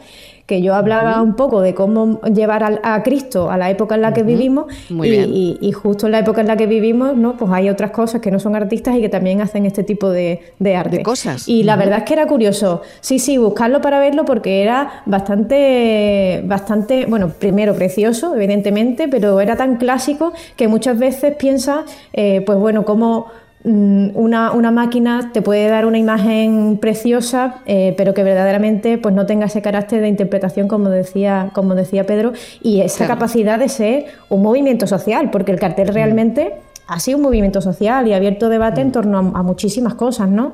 que 0.49 0.63
yo 0.63 0.73
hablaba 0.73 1.21
un 1.21 1.35
poco 1.35 1.61
de 1.61 1.75
cómo 1.75 2.19
llevar 2.21 2.79
a, 2.81 3.03
Cristo 3.03 3.51
a 3.51 3.57
la 3.59 3.69
época 3.69 3.93
en 3.93 4.01
la 4.01 4.13
que 4.15 4.23
vivimos 4.23 4.65
y, 4.89 5.71
justo 5.73 6.07
en 6.07 6.13
la 6.13 6.19
época 6.19 6.41
en 6.41 6.47
la 6.47 6.57
que 6.57 6.65
vivimos, 6.65 7.15
¿no? 7.15 7.37
Pues 7.37 7.51
hay 7.53 7.69
otras 7.69 7.91
cosas 7.91 8.19
que 8.19 8.31
no 8.31 8.39
son 8.39 8.55
artistas 8.55 8.95
y 8.95 9.01
que 9.01 9.09
también 9.09 9.41
hacen 9.41 9.67
este 9.67 9.83
tipo 9.83 10.09
de, 10.09 10.41
arte. 10.75 10.97
De 10.97 11.03
cosas. 11.03 11.47
Y 11.47 11.61
la 11.61 11.75
verdad 11.75 11.99
es 11.99 12.05
que 12.05 12.13
era 12.13 12.25
curioso. 12.25 12.81
Sí, 12.99 13.19
sí, 13.19 13.37
buscarlo 13.37 13.79
para 13.79 13.99
verlo 13.99 14.25
porque 14.25 14.63
era 14.63 15.03
bastante, 15.05 16.41
bastante, 16.45 17.05
bueno, 17.05 17.29
primero 17.29 17.75
precioso, 17.75 18.35
evidentemente, 18.35 19.07
pero 19.07 19.39
era 19.41 19.55
tan 19.55 19.77
clásico 19.77 20.33
que 20.55 20.67
muchas 20.67 20.97
veces 20.97 21.35
piensas, 21.35 21.81
eh, 22.11 22.41
pues 22.43 22.57
bueno, 22.57 22.85
cómo 22.85 23.27
una, 23.63 24.53
una, 24.53 24.71
máquina 24.71 25.31
te 25.33 25.41
puede 25.41 25.67
dar 25.67 25.85
una 25.85 25.97
imagen 25.97 26.77
preciosa, 26.77 27.61
eh, 27.65 27.93
pero 27.97 28.13
que 28.13 28.23
verdaderamente 28.23 28.97
pues, 28.97 29.13
no 29.13 29.25
tenga 29.25 29.47
ese 29.47 29.61
carácter 29.61 30.01
de 30.01 30.07
interpretación, 30.07 30.69
como 30.69 30.89
decía, 30.89 31.49
como 31.53 31.75
decía 31.75 32.05
Pedro, 32.05 32.31
y 32.61 32.81
esa 32.81 33.05
capacidad 33.05 33.59
de 33.59 33.67
ser 33.67 34.05
un 34.29 34.41
movimiento 34.41 34.87
social, 34.87 35.29
porque 35.29 35.51
el 35.51 35.59
cartel 35.59 35.89
mm. 35.89 35.93
realmente 35.93 36.53
ha 36.89 36.99
sido 36.99 37.17
un 37.17 37.23
movimiento 37.23 37.61
social 37.61 38.07
y 38.07 38.13
abierto 38.13 38.49
debate 38.49 38.81
en 38.81 38.87
mm. 38.87 38.91
torno 38.91 39.17
a, 39.19 39.43
muchísimas 39.43 39.93
cosas, 39.93 40.27
¿no? 40.27 40.53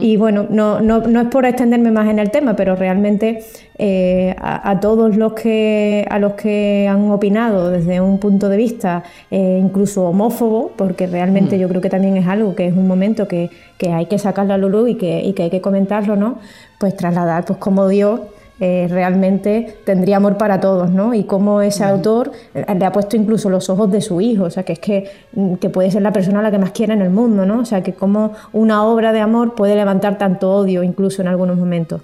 Y 0.00 0.16
bueno, 0.16 0.46
no, 0.48 0.80
no, 0.80 1.00
no, 1.00 1.20
es 1.20 1.28
por 1.28 1.44
extenderme 1.44 1.90
más 1.90 2.08
en 2.08 2.18
el 2.18 2.30
tema, 2.30 2.56
pero 2.56 2.76
realmente 2.76 3.44
eh, 3.78 4.34
a, 4.38 4.80
todos 4.80 5.16
los 5.16 5.34
que, 5.34 6.06
a 6.08 6.18
los 6.18 6.32
que 6.32 6.88
han 6.88 7.10
opinado 7.10 7.70
desde 7.70 8.00
un 8.00 8.18
punto 8.18 8.48
de 8.48 8.56
vista 8.56 9.02
eh, 9.30 9.60
incluso 9.62 10.04
homófobo, 10.04 10.72
porque 10.76 11.06
realmente 11.06 11.56
mm. 11.56 11.60
yo 11.60 11.68
creo 11.68 11.82
que 11.82 11.90
también 11.90 12.16
es 12.16 12.26
algo 12.26 12.54
que 12.54 12.66
es 12.66 12.74
un 12.74 12.88
momento 12.88 13.28
que, 13.28 13.50
que 13.76 13.92
hay 13.92 14.06
que 14.06 14.18
sacar 14.18 14.46
la 14.46 14.56
luz 14.56 14.88
y 14.88 14.94
que, 14.94 15.22
y 15.22 15.34
que 15.34 15.44
hay 15.44 15.50
que 15.50 15.60
comentarlo, 15.60 16.16
¿no? 16.16 16.38
Pues 16.78 16.96
trasladar 16.96 17.44
pues 17.44 17.58
como 17.58 17.86
Dios 17.86 18.20
eh, 18.58 18.86
realmente 18.90 19.76
tendría 19.84 20.16
amor 20.16 20.38
para 20.38 20.60
todos, 20.60 20.90
¿no? 20.90 21.12
Y 21.12 21.24
cómo 21.24 21.60
ese 21.60 21.84
autor 21.84 22.32
eh, 22.54 22.64
le 22.78 22.86
ha 22.86 22.92
puesto 22.92 23.14
incluso 23.14 23.50
los 23.50 23.68
ojos 23.68 23.90
de 23.90 24.00
su 24.00 24.22
hijo, 24.22 24.44
o 24.44 24.50
sea, 24.50 24.62
que 24.62 24.72
es 24.72 24.78
que, 24.78 25.10
mm, 25.32 25.54
que, 25.56 25.68
puede 25.68 25.90
ser 25.90 26.00
la 26.00 26.10
persona 26.10 26.38
a 26.38 26.42
la 26.42 26.50
que 26.50 26.58
más 26.58 26.70
quiere 26.70 26.94
en 26.94 27.02
el 27.02 27.10
mundo, 27.10 27.44
¿no? 27.44 27.60
O 27.60 27.64
sea, 27.66 27.82
que 27.82 27.92
cómo 27.92 28.32
una 28.54 28.82
obra 28.84 29.12
de 29.12 29.20
amor 29.20 29.54
puede 29.54 29.76
levantar 29.76 30.16
tanto 30.16 30.50
odio 30.50 30.82
incluso 30.82 31.20
en 31.20 31.28
algunos 31.28 31.58
momentos. 31.58 32.00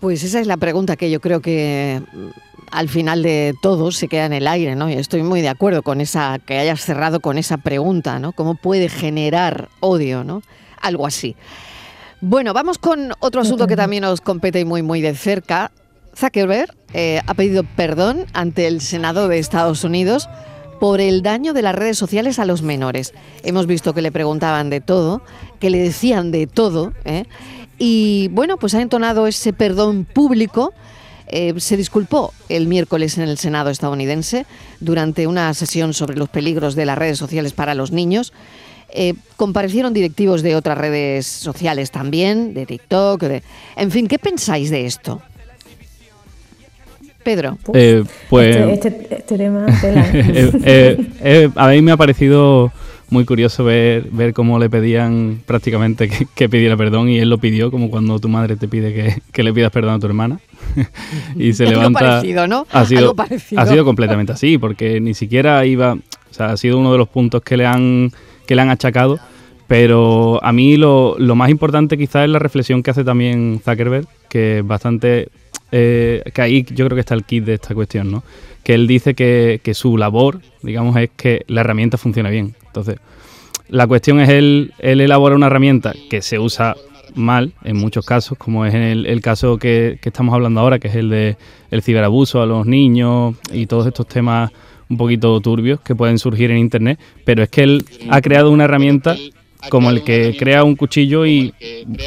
Pues 0.00 0.24
esa 0.24 0.40
es 0.40 0.46
la 0.46 0.56
pregunta 0.56 0.96
que 0.96 1.10
yo 1.10 1.20
creo 1.20 1.40
que 1.40 2.00
mm, 2.10 2.28
al 2.70 2.88
final 2.88 3.22
de 3.22 3.52
todo 3.60 3.92
se 3.92 4.08
queda 4.08 4.24
en 4.24 4.32
el 4.32 4.48
aire, 4.48 4.74
¿no? 4.76 4.88
Y 4.88 4.94
estoy 4.94 5.22
muy 5.22 5.42
de 5.42 5.50
acuerdo 5.50 5.82
con 5.82 6.00
esa, 6.00 6.38
que 6.38 6.58
hayas 6.58 6.80
cerrado 6.80 7.20
con 7.20 7.36
esa 7.36 7.58
pregunta, 7.58 8.18
¿no? 8.18 8.32
¿Cómo 8.32 8.54
puede 8.54 8.88
generar 8.88 9.68
odio, 9.80 10.24
¿no? 10.24 10.42
Algo 10.80 11.06
así. 11.06 11.36
Bueno, 12.24 12.54
vamos 12.54 12.78
con 12.78 13.12
otro 13.18 13.40
asunto 13.40 13.66
que 13.66 13.74
también 13.74 14.02
nos 14.02 14.20
compete 14.20 14.64
muy, 14.64 14.80
muy 14.80 15.00
de 15.00 15.16
cerca. 15.16 15.72
Zuckerberg 16.16 16.72
eh, 16.94 17.20
ha 17.26 17.34
pedido 17.34 17.64
perdón 17.64 18.26
ante 18.32 18.68
el 18.68 18.80
Senado 18.80 19.26
de 19.26 19.40
Estados 19.40 19.82
Unidos 19.82 20.28
por 20.78 21.00
el 21.00 21.22
daño 21.22 21.52
de 21.52 21.62
las 21.62 21.74
redes 21.74 21.98
sociales 21.98 22.38
a 22.38 22.44
los 22.44 22.62
menores. 22.62 23.12
Hemos 23.42 23.66
visto 23.66 23.92
que 23.92 24.02
le 24.02 24.12
preguntaban 24.12 24.70
de 24.70 24.80
todo, 24.80 25.20
que 25.58 25.68
le 25.68 25.78
decían 25.78 26.30
de 26.30 26.46
todo, 26.46 26.92
¿eh? 27.04 27.24
y 27.76 28.28
bueno, 28.28 28.56
pues 28.56 28.76
ha 28.76 28.82
entonado 28.82 29.26
ese 29.26 29.52
perdón 29.52 30.04
público. 30.04 30.72
Eh, 31.26 31.54
se 31.58 31.76
disculpó 31.76 32.32
el 32.48 32.68
miércoles 32.68 33.18
en 33.18 33.24
el 33.24 33.36
Senado 33.36 33.68
estadounidense 33.70 34.46
durante 34.78 35.26
una 35.26 35.52
sesión 35.54 35.92
sobre 35.92 36.16
los 36.16 36.28
peligros 36.28 36.76
de 36.76 36.86
las 36.86 36.96
redes 36.96 37.18
sociales 37.18 37.52
para 37.52 37.74
los 37.74 37.90
niños. 37.90 38.32
Eh, 38.94 39.14
comparecieron 39.36 39.94
directivos 39.94 40.42
de 40.42 40.54
otras 40.54 40.76
redes 40.76 41.26
sociales 41.26 41.90
también, 41.90 42.52
de 42.52 42.66
TikTok, 42.66 43.22
de... 43.22 43.42
en 43.76 43.90
fin, 43.90 44.06
¿qué 44.06 44.18
pensáis 44.18 44.70
de 44.70 44.84
esto? 44.84 45.22
Pedro. 47.22 47.56
Eh, 47.72 48.04
pues, 48.28 48.56
este, 48.56 48.88
este, 48.88 49.14
este 49.16 49.38
tema 49.38 49.66
eh, 49.82 51.50
a 51.54 51.68
mí 51.68 51.80
me 51.80 51.92
ha 51.92 51.96
parecido 51.96 52.72
muy 53.12 53.24
curioso 53.24 53.62
ver, 53.62 54.08
ver 54.10 54.32
cómo 54.32 54.58
le 54.58 54.70
pedían 54.70 55.40
prácticamente 55.44 56.10
que, 56.34 56.48
pidiera 56.48 56.76
perdón 56.76 57.10
y 57.10 57.18
él 57.18 57.28
lo 57.28 57.38
pidió, 57.38 57.70
como 57.70 57.90
cuando 57.90 58.18
tu 58.18 58.28
madre 58.28 58.56
te 58.56 58.68
pide 58.68 59.20
que, 59.32 59.42
le 59.42 59.52
pidas 59.52 59.70
perdón 59.70 59.94
a 59.94 59.98
tu 59.98 60.06
hermana. 60.06 60.40
y 61.36 61.52
se 61.52 61.66
levanta. 61.68 62.00
Parecido, 62.00 62.46
¿no? 62.46 62.66
Ha 62.72 62.84
sido, 62.86 63.14
ha 63.56 63.66
sido 63.66 63.84
completamente 63.84 64.32
así, 64.32 64.58
porque 64.58 65.00
ni 65.00 65.14
siquiera 65.14 65.64
iba. 65.66 65.92
O 65.94 66.34
sea, 66.34 66.52
ha 66.52 66.56
sido 66.56 66.78
uno 66.78 66.90
de 66.92 66.98
los 66.98 67.08
puntos 67.08 67.42
que 67.42 67.58
le 67.58 67.66
han 67.66 68.10
que 68.46 68.54
le 68.54 68.62
han 68.62 68.70
achacado. 68.70 69.18
Pero 69.72 70.38
a 70.44 70.52
mí 70.52 70.76
lo, 70.76 71.16
más 71.18 71.48
importante 71.48 71.96
quizás 71.96 72.24
es 72.24 72.30
la 72.30 72.38
reflexión 72.38 72.82
que 72.82 72.90
hace 72.90 73.04
también 73.04 73.60
Zuckerberg, 73.64 74.06
que 74.28 74.58
es 74.58 74.66
bastante... 74.66 75.28
Eh, 75.74 76.22
que 76.34 76.42
ahí 76.42 76.66
yo 76.74 76.84
creo 76.84 76.94
que 76.94 77.00
está 77.00 77.14
el 77.14 77.24
kit 77.24 77.44
de 77.44 77.54
esta 77.54 77.74
cuestión, 77.74 78.10
¿no? 78.10 78.22
Que 78.62 78.74
él 78.74 78.86
dice 78.86 79.14
que, 79.14 79.60
su 79.72 79.96
labor, 79.96 80.40
digamos, 80.62 80.94
es 80.98 81.08
que 81.16 81.44
la 81.46 81.62
herramienta 81.62 81.96
funcione 81.96 82.30
bien. 82.30 82.54
Entonces, 82.66 82.96
la 83.68 83.86
cuestión 83.86 84.20
es 84.20 84.28
él, 84.28 84.74
él 84.78 85.00
elabora 85.00 85.34
una 85.34 85.46
herramienta 85.46 85.94
que 86.10 86.20
se 86.20 86.38
usa 86.38 86.76
mal 87.14 87.54
en 87.64 87.78
muchos 87.78 88.04
casos, 88.04 88.36
como 88.36 88.66
es 88.66 88.74
en 88.74 88.82
el, 88.82 89.20
caso 89.22 89.56
que, 89.56 89.98
que, 90.02 90.10
estamos 90.10 90.34
hablando 90.34 90.60
ahora, 90.60 90.78
que 90.78 90.88
es 90.88 90.94
el 90.96 91.08
de 91.08 91.36
el 91.70 91.82
ciberabuso 91.82 92.42
a 92.42 92.46
los 92.46 92.66
niños 92.66 93.36
y 93.50 93.64
todos 93.66 93.86
estos 93.86 94.06
temas 94.06 94.50
un 94.92 94.98
poquito 94.98 95.40
turbios 95.40 95.80
que 95.80 95.94
pueden 95.94 96.18
surgir 96.18 96.50
en 96.50 96.58
Internet, 96.58 97.00
pero 97.24 97.42
es 97.42 97.48
que 97.48 97.62
él 97.62 97.84
ha 98.10 98.20
creado 98.20 98.50
una 98.50 98.64
herramienta 98.64 99.16
como 99.70 99.90
el 99.90 100.02
que 100.02 100.36
crea 100.38 100.64
un 100.64 100.76
cuchillo 100.76 101.24
y, 101.24 101.54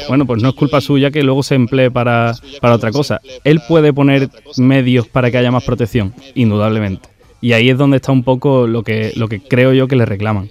bueno, 0.08 0.26
pues 0.26 0.42
no 0.42 0.50
es 0.50 0.54
culpa 0.54 0.80
suya 0.80 1.10
que 1.10 1.22
luego 1.22 1.42
se 1.42 1.56
emplee 1.56 1.90
para, 1.90 2.34
para 2.60 2.74
otra 2.74 2.92
cosa. 2.92 3.20
Él 3.44 3.60
puede 3.66 3.92
poner 3.92 4.28
medios 4.56 5.08
para 5.08 5.30
que 5.30 5.38
haya 5.38 5.50
más 5.50 5.64
protección, 5.64 6.14
indudablemente. 6.34 7.08
Y 7.40 7.52
ahí 7.52 7.70
es 7.70 7.78
donde 7.78 7.96
está 7.96 8.12
un 8.12 8.22
poco 8.22 8.66
lo 8.66 8.82
que, 8.82 9.12
lo 9.16 9.28
que 9.28 9.40
creo 9.40 9.72
yo 9.72 9.88
que 9.88 9.96
le 9.96 10.04
reclaman. 10.04 10.50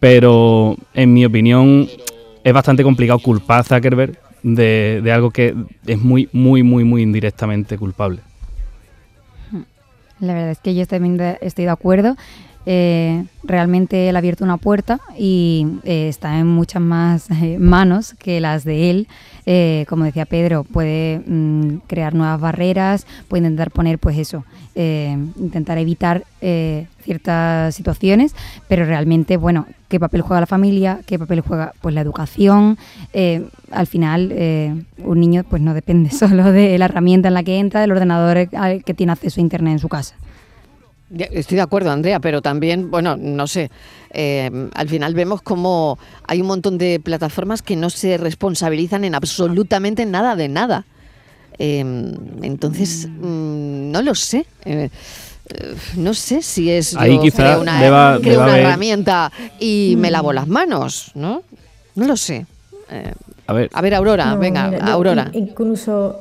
Pero, 0.00 0.76
en 0.94 1.12
mi 1.12 1.24
opinión, 1.24 1.88
es 2.44 2.52
bastante 2.52 2.82
complicado 2.82 3.18
culpar 3.18 3.60
a 3.60 3.64
Zuckerberg 3.64 4.18
de, 4.42 5.00
de 5.02 5.12
algo 5.12 5.30
que 5.30 5.54
es 5.86 5.98
muy, 5.98 6.28
muy, 6.32 6.62
muy, 6.62 6.84
muy 6.84 7.02
indirectamente 7.02 7.76
culpable. 7.76 8.20
La 10.18 10.34
verdad 10.34 10.50
es 10.50 10.58
que 10.58 10.74
yo 10.74 10.86
también 10.86 11.20
estoy 11.40 11.64
de 11.64 11.70
acuerdo. 11.70 12.16
Eh, 12.68 13.24
realmente 13.44 14.08
él 14.08 14.16
ha 14.16 14.18
abierto 14.18 14.42
una 14.42 14.56
puerta 14.56 14.98
y 15.16 15.68
eh, 15.84 16.08
está 16.08 16.40
en 16.40 16.48
muchas 16.48 16.82
más 16.82 17.30
eh, 17.30 17.58
manos 17.60 18.14
que 18.18 18.40
las 18.40 18.64
de 18.64 18.90
él. 18.90 19.08
como 19.88 20.04
decía 20.04 20.26
Pedro, 20.26 20.64
puede 20.64 21.22
mm, 21.24 21.76
crear 21.86 22.12
nuevas 22.14 22.40
barreras, 22.40 23.06
puede 23.28 23.44
intentar 23.44 23.70
poner, 23.70 24.00
pues 24.00 24.18
eso, 24.18 24.44
intentar 24.74 25.78
evitar 25.78 26.24
ciertas 27.00 27.74
situaciones, 27.74 28.34
pero 28.68 28.84
realmente, 28.84 29.36
bueno, 29.36 29.66
¿qué 29.88 30.00
papel 30.00 30.22
juega 30.22 30.40
la 30.40 30.46
familia? 30.46 31.00
¿Qué 31.06 31.18
papel 31.18 31.40
juega 31.40 31.72
pues 31.80 31.94
la 31.94 32.00
educación? 32.00 32.76
al 33.70 33.86
final, 33.86 34.32
un 34.98 35.20
niño 35.20 35.44
pues 35.48 35.62
no 35.62 35.72
depende 35.72 36.10
solo 36.22 36.50
de 36.50 36.76
la 36.78 36.86
herramienta 36.86 37.28
en 37.28 37.34
la 37.34 37.44
que 37.44 37.58
entra, 37.58 37.80
del 37.80 37.92
ordenador 37.92 38.48
que 38.48 38.94
tiene 38.94 39.12
acceso 39.12 39.40
a 39.40 39.42
Internet 39.42 39.74
en 39.74 39.78
su 39.78 39.88
casa. 39.88 40.16
Estoy 41.10 41.56
de 41.56 41.62
acuerdo, 41.62 41.90
Andrea, 41.90 42.18
pero 42.18 42.42
también, 42.42 42.90
bueno, 42.90 43.16
no 43.16 43.46
sé, 43.46 43.70
eh, 44.10 44.50
al 44.74 44.88
final 44.88 45.14
vemos 45.14 45.40
como 45.40 45.98
hay 46.26 46.40
un 46.40 46.48
montón 46.48 46.78
de 46.78 46.98
plataformas 46.98 47.62
que 47.62 47.76
no 47.76 47.90
se 47.90 48.16
responsabilizan 48.18 49.04
en 49.04 49.14
absolutamente 49.14 50.04
nada 50.04 50.34
de 50.34 50.48
nada. 50.48 50.84
Em, 51.58 52.12
entonces, 52.42 53.06
mm, 53.08 53.92
no 53.92 54.02
lo 54.02 54.16
sé. 54.16 54.46
Eh, 54.64 54.90
eh, 55.48 55.74
no 55.96 56.12
sé 56.12 56.42
si 56.42 56.70
es 56.70 56.96
Ahí 56.96 57.20
quizá 57.20 57.60
una, 57.60 58.18
una 58.18 58.58
herramienta 58.58 59.30
y 59.60 59.94
me 59.96 60.10
lavo 60.10 60.32
las 60.32 60.48
manos, 60.48 61.12
¿no? 61.14 61.42
No 61.94 62.06
lo 62.06 62.16
sé. 62.16 62.46
a 63.46 63.52
ver, 63.52 63.70
a 63.72 63.80
ver 63.80 63.94
Aurora, 63.94 64.34
venga, 64.34 64.76
Aurora. 64.92 65.30
Incluso 65.32 66.20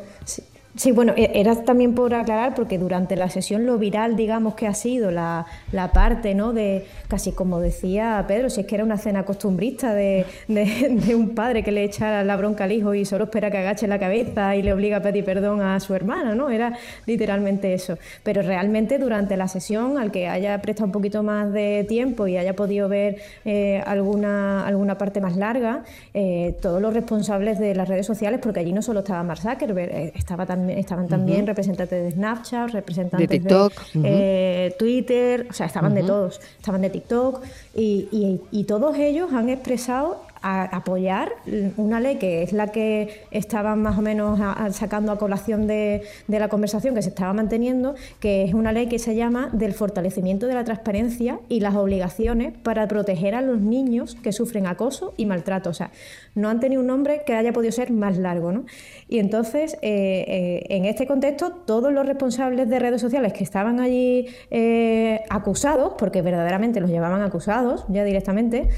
Sí, 0.77 0.91
bueno, 0.91 1.13
e-, 1.15 1.32
era 1.36 1.55
también 1.63 1.96
por 1.96 2.13
aclarar, 2.13 2.53
porque 2.53 2.77
durante 2.77 3.15
la 3.15 3.29
sesión 3.29 3.65
lo 3.65 3.77
viral, 3.77 4.17
digamos, 4.17 4.55
que 4.55 4.67
ha 4.67 4.74
sido 4.74 5.10
la, 5.10 5.46
la 5.72 5.94
parte, 5.94 6.36
¿no? 6.36 6.51
De, 6.51 6.86
casi 7.08 7.32
como 7.32 7.62
decía 7.62 8.25
Pedro, 8.27 8.50
si 8.50 8.62
es 8.62 8.67
que 8.67 8.75
era 8.75 8.84
una 8.84 8.98
cena 8.98 9.24
costumbrista 9.24 9.94
de, 9.94 10.25
de, 10.50 11.15
un 11.15 11.34
padre 11.34 11.63
que 11.63 11.72
le 11.72 11.84
echa 11.86 12.24
la 12.24 12.36
bronca 12.36 12.65
al 12.65 12.74
hijo 12.74 12.94
y 12.94 13.05
solo 13.05 13.25
espera 13.25 13.51
que 13.51 13.58
agache 13.60 13.88
la 13.88 14.00
cabeza 14.00 14.55
y 14.58 14.63
le 14.63 14.74
obliga 14.74 14.98
a 14.98 15.01
pedir 15.01 15.24
perdón 15.24 15.62
a 15.62 15.79
su 15.79 15.94
hermana, 15.96 16.36
¿no? 16.36 16.50
Era 16.50 16.77
literalmente 17.05 17.74
eso. 17.74 17.98
Pero 18.24 18.41
realmente 18.41 19.00
durante 19.00 19.38
la 19.38 19.48
sesión, 19.48 19.98
al 19.98 20.12
que 20.12 20.27
haya 20.27 20.62
prestado 20.62 20.88
un 20.88 20.91
poquito 20.91 21.24
más 21.24 21.53
de 21.53 21.86
tiempo 21.88 22.27
y 22.27 22.36
haya 22.36 22.53
podido 22.53 22.89
ver 22.89 23.17
eh, 23.46 23.82
alguna, 23.86 24.67
alguna 24.67 24.98
parte 24.98 25.22
más 25.22 25.38
larga, 25.38 25.84
eh, 26.13 26.58
todos 26.62 26.82
los 26.82 26.94
responsables 26.94 27.60
de 27.60 27.75
las 27.75 27.88
redes 27.88 28.05
sociales, 28.05 28.41
porque 28.44 28.60
allí 28.60 28.74
no 28.74 28.82
solo 28.82 29.00
estaba 29.00 29.24
Mark 29.24 29.39
Zuckerberg, 29.39 29.91
eh, 29.91 30.12
estaba 30.15 30.46
también 30.46 30.64
estaban 30.69 31.07
también 31.07 31.48
representantes 31.48 32.03
de 32.03 32.12
Snapchat, 32.12 32.72
representantes 32.72 33.27
de 33.27 33.39
TikTok, 33.39 33.74
eh, 34.03 34.75
Twitter, 34.77 35.48
o 35.50 35.53
sea, 35.53 35.67
estaban 35.67 35.93
de 35.93 36.03
todos, 36.03 36.39
estaban 36.57 36.81
de 36.81 36.89
TikTok 36.89 37.43
y, 37.75 38.39
y 38.51 38.63
todos 38.65 38.98
ellos 38.98 39.34
han 39.34 39.50
expresado 39.50 40.22
a 40.48 40.64
apoyar 40.64 41.32
una 41.75 42.00
ley 42.00 42.18
que 42.18 42.44
es 42.44 42.54
la 42.54 42.68
que 42.68 43.24
estaban 43.32 43.82
más 43.82 43.98
o 43.98 44.04
menos 44.04 44.40
sacando 44.72 45.12
a 45.12 45.18
colación 45.18 45.66
de, 45.66 46.04
la 46.28 46.50
conversación 46.50 46.94
que 46.94 47.02
se 47.02 47.10
estaba 47.10 47.34
manteniendo, 47.34 47.96
que 48.20 48.44
es 48.44 48.54
una 48.54 48.72
ley 48.72 48.86
que 48.88 49.00
se 49.00 49.16
llama 49.16 49.50
del 49.54 49.74
fortalecimiento 49.74 50.46
de 50.46 50.54
la 50.54 50.64
transparencia 50.64 51.40
y 51.50 51.62
las 51.62 51.74
obligaciones 51.75 52.54
para 52.62 52.88
proteger 52.88 53.34
a 53.34 53.42
los 53.42 53.60
niños 53.60 54.16
que 54.22 54.32
sufren 54.32 54.68
acoso 54.68 55.16
y 55.18 55.25
maltrato. 55.25 55.72
O 55.72 55.74
sea, 55.74 55.90
no 56.36 56.50
han 56.50 56.60
tenido 56.60 56.82
un 56.82 56.88
nombre 56.88 57.24
que 57.25 57.34
haya 57.34 57.52
podido 57.52 57.72
ser 57.72 57.92
más 57.92 58.18
largo. 58.20 58.52
¿no? 58.52 58.66
Y 59.10 59.18
entonces, 59.18 59.80
eh, 59.82 60.25
eh, 60.28 60.66
en 60.70 60.86
este 60.86 61.08
contexto, 61.08 61.54
todos 61.66 61.92
los 61.92 62.06
responsables 62.06 62.70
de 62.70 62.78
redes 62.78 63.02
sociales 63.02 63.34
que 63.34 63.44
estaban 63.44 63.80
allí 63.80 64.28
eh, 64.52 65.22
acusados, 65.30 65.94
porque 65.98 66.22
verdaderamente 66.22 66.80
los 66.80 66.92
llevaban 66.92 67.24
acusados 67.24 67.86
ya 67.90 68.04
directamente, 68.04 68.70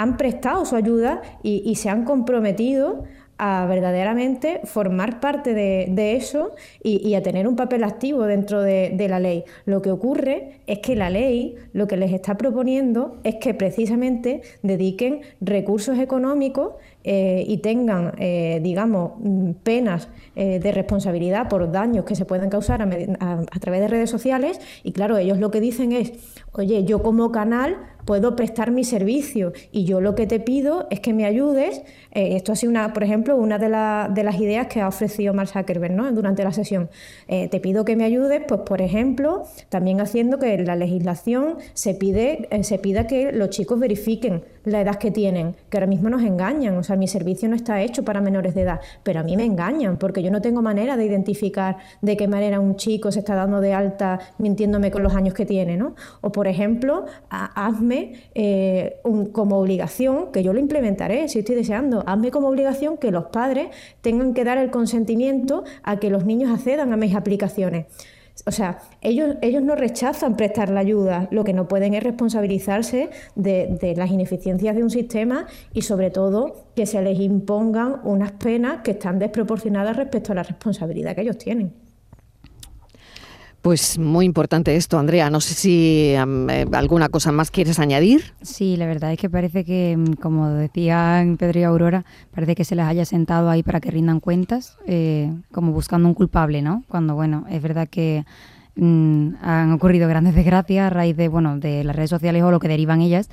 han 0.00 0.16
prestado 0.16 0.64
su 0.64 0.76
ayuda 0.76 1.20
y, 1.42 1.74
se 1.74 1.90
han 1.90 2.06
comprometido 2.06 3.04
a 3.36 3.66
verdaderamente 3.66 4.62
formar 4.64 5.20
parte 5.20 5.52
de, 5.52 6.16
eso 6.16 6.52
y, 6.82 7.14
a 7.14 7.22
tener 7.22 7.46
un 7.46 7.54
papel 7.54 7.84
activo 7.84 8.24
dentro 8.24 8.62
de, 8.62 9.06
la 9.10 9.20
ley. 9.20 9.44
Lo 9.66 9.82
que 9.82 9.90
ocurre 9.90 10.62
es 10.66 10.78
que 10.78 10.96
la 10.96 11.10
ley 11.10 11.56
lo 11.74 11.86
que 11.86 11.98
les 11.98 12.12
está 12.12 12.38
proponiendo 12.38 13.18
es 13.24 13.36
que 13.36 13.52
precisamente 13.52 14.40
dediquen 14.62 15.20
recursos 15.42 15.98
económicos 15.98 16.72
eh, 17.04 17.44
y 17.46 17.58
tengan, 17.58 18.12
eh, 18.18 18.60
digamos, 18.62 19.12
penas 19.62 20.08
eh, 20.36 20.60
de 20.60 20.72
responsabilidad 20.72 21.48
por 21.48 21.70
daños 21.72 22.04
que 22.04 22.14
se 22.14 22.24
puedan 22.24 22.50
causar 22.50 22.82
a 22.82 23.58
través 23.60 23.80
de 23.80 23.88
redes 23.88 24.10
sociales. 24.10 24.60
Y 24.82 24.92
claro, 24.92 25.18
ellos 25.18 25.38
lo 25.38 25.50
que 25.50 25.60
dicen 25.60 25.92
es, 25.92 26.12
oye, 26.52 26.84
yo 26.84 27.02
como 27.02 27.30
canal 27.32 27.76
puedo 28.04 28.36
prestar 28.36 28.70
mi 28.70 28.84
servicio 28.84 29.52
y 29.72 29.84
yo 29.84 30.00
lo 30.00 30.14
que 30.14 30.26
te 30.26 30.40
pido 30.40 30.86
es 30.90 31.00
que 31.00 31.12
me 31.12 31.24
ayudes. 31.24 31.82
Eh, 32.12 32.36
esto 32.36 32.52
ha 32.52 32.56
sido, 32.56 32.70
una, 32.70 32.92
por 32.92 33.04
ejemplo, 33.04 33.36
una 33.36 33.58
de, 33.58 33.68
las 33.68 34.40
ideas 34.40 34.66
que 34.66 34.80
ha 34.80 34.88
ofrecido 34.88 35.34
Mark 35.34 35.48
Zuckerberg 35.48 35.94
¿no? 35.94 36.10
durante 36.12 36.42
la 36.42 36.52
sesión. 36.52 36.90
Eh, 37.28 37.48
te 37.48 37.60
pido 37.60 37.84
que 37.84 37.96
me 37.96 38.04
ayudes, 38.04 38.42
pues 38.46 38.62
por 38.62 38.82
ejemplo, 38.82 39.44
también 39.68 40.00
haciendo 40.00 40.38
que 40.38 40.58
la 40.58 40.76
legislación 40.76 41.58
se, 41.74 41.94
pide, 41.94 42.48
eh, 42.50 42.64
se 42.64 42.78
pida 42.78 43.06
que 43.06 43.32
los 43.32 43.50
chicos 43.50 43.78
verifiquen 43.78 44.42
la 44.64 44.80
edad 44.80 44.96
que 44.96 45.10
tienen, 45.10 45.56
que 45.70 45.78
ahora 45.78 45.86
mismo 45.86 46.10
nos 46.10 46.22
engañan. 46.22 46.76
O 46.76 46.82
sea, 46.82 46.96
mi 46.96 47.08
servicio 47.08 47.48
no 47.48 47.56
está 47.56 47.80
hecho 47.80 48.04
para 48.04 48.20
menores 48.20 48.54
de 48.54 48.62
edad, 48.62 48.80
pero 49.02 49.20
a 49.20 49.22
mí 49.22 49.36
me 49.36 49.44
engañan 49.44 49.96
porque 49.98 50.22
yo 50.22 50.30
no 50.30 50.40
tengo 50.40 50.62
manera 50.62 50.96
de 50.96 51.06
identificar 51.06 51.76
de 52.02 52.16
qué 52.16 52.28
manera 52.28 52.60
un 52.60 52.76
chico 52.76 53.12
se 53.12 53.20
está 53.20 53.34
dando 53.34 53.60
de 53.60 53.72
alta 53.72 54.18
mintiéndome 54.38 54.90
con 54.90 55.02
los 55.02 55.14
años 55.14 55.34
que 55.34 55.46
tiene. 55.46 55.76
¿no? 55.76 55.94
Por 56.40 56.48
ejemplo, 56.48 57.04
hazme 57.28 58.14
eh, 58.34 58.98
como 59.32 59.58
obligación, 59.58 60.32
que 60.32 60.42
yo 60.42 60.54
lo 60.54 60.58
implementaré 60.58 61.28
si 61.28 61.40
estoy 61.40 61.54
deseando, 61.54 62.02
hazme 62.06 62.30
como 62.30 62.48
obligación 62.48 62.96
que 62.96 63.10
los 63.10 63.26
padres 63.26 63.68
tengan 64.00 64.32
que 64.32 64.42
dar 64.42 64.56
el 64.56 64.70
consentimiento 64.70 65.64
a 65.82 65.98
que 65.98 66.08
los 66.08 66.24
niños 66.24 66.50
accedan 66.50 66.94
a 66.94 66.96
mis 66.96 67.14
aplicaciones. 67.14 67.84
O 68.46 68.52
sea, 68.52 68.78
ellos, 69.02 69.36
ellos 69.42 69.62
no 69.62 69.76
rechazan 69.76 70.38
prestar 70.38 70.70
la 70.70 70.80
ayuda, 70.80 71.28
lo 71.30 71.44
que 71.44 71.52
no 71.52 71.68
pueden 71.68 71.92
es 71.92 72.02
responsabilizarse 72.02 73.10
de, 73.34 73.94
las 73.98 74.10
ineficiencias 74.10 74.74
de 74.74 74.82
un 74.82 74.88
sistema 74.88 75.46
y 75.74 75.82
sobre 75.82 76.10
todo 76.10 76.68
que 76.74 76.86
se 76.86 77.02
les 77.02 77.20
impongan 77.20 78.00
unas 78.04 78.32
penas 78.32 78.80
que 78.82 78.92
están 78.92 79.18
desproporcionadas 79.18 79.94
respecto 79.94 80.32
a 80.32 80.36
la 80.36 80.42
responsabilidad 80.42 81.14
que 81.14 81.20
ellos 81.20 81.36
tienen. 81.36 81.89
Pues 83.62 83.98
muy 83.98 84.24
importante 84.24 84.74
esto, 84.74 84.98
Andrea. 84.98 85.28
No 85.28 85.40
sé 85.42 85.52
si 85.52 86.14
eh, 86.14 86.66
alguna 86.72 87.10
cosa 87.10 87.30
más 87.30 87.50
quieres 87.50 87.78
añadir. 87.78 88.32
Sí, 88.40 88.76
la 88.78 88.86
verdad 88.86 89.12
es 89.12 89.18
que 89.18 89.28
parece 89.28 89.66
que, 89.66 89.96
mm, 89.98 90.14
como 90.14 90.48
decían 90.48 91.36
Pedro 91.36 91.60
y 91.60 91.62
Aurora, 91.64 92.06
parece 92.30 92.54
que 92.54 92.64
se 92.64 92.74
les 92.74 92.86
haya 92.86 93.04
sentado 93.04 93.50
ahí 93.50 93.62
para 93.62 93.80
que 93.80 93.90
rindan 93.90 94.20
cuentas, 94.20 94.78
eh, 94.86 95.30
como 95.52 95.72
buscando 95.72 96.08
un 96.08 96.14
culpable, 96.14 96.62
¿no? 96.62 96.84
Cuando, 96.88 97.14
bueno, 97.14 97.44
es 97.50 97.60
verdad 97.60 97.86
que 97.86 98.24
mm, 98.76 99.34
han 99.42 99.72
ocurrido 99.72 100.08
grandes 100.08 100.34
desgracias 100.34 100.86
a 100.86 100.90
raíz 100.90 101.14
de, 101.14 101.28
bueno, 101.28 101.58
de 101.58 101.84
las 101.84 101.94
redes 101.94 102.08
sociales 102.08 102.42
o 102.42 102.50
lo 102.50 102.60
que 102.60 102.68
derivan 102.68 103.02
ellas. 103.02 103.28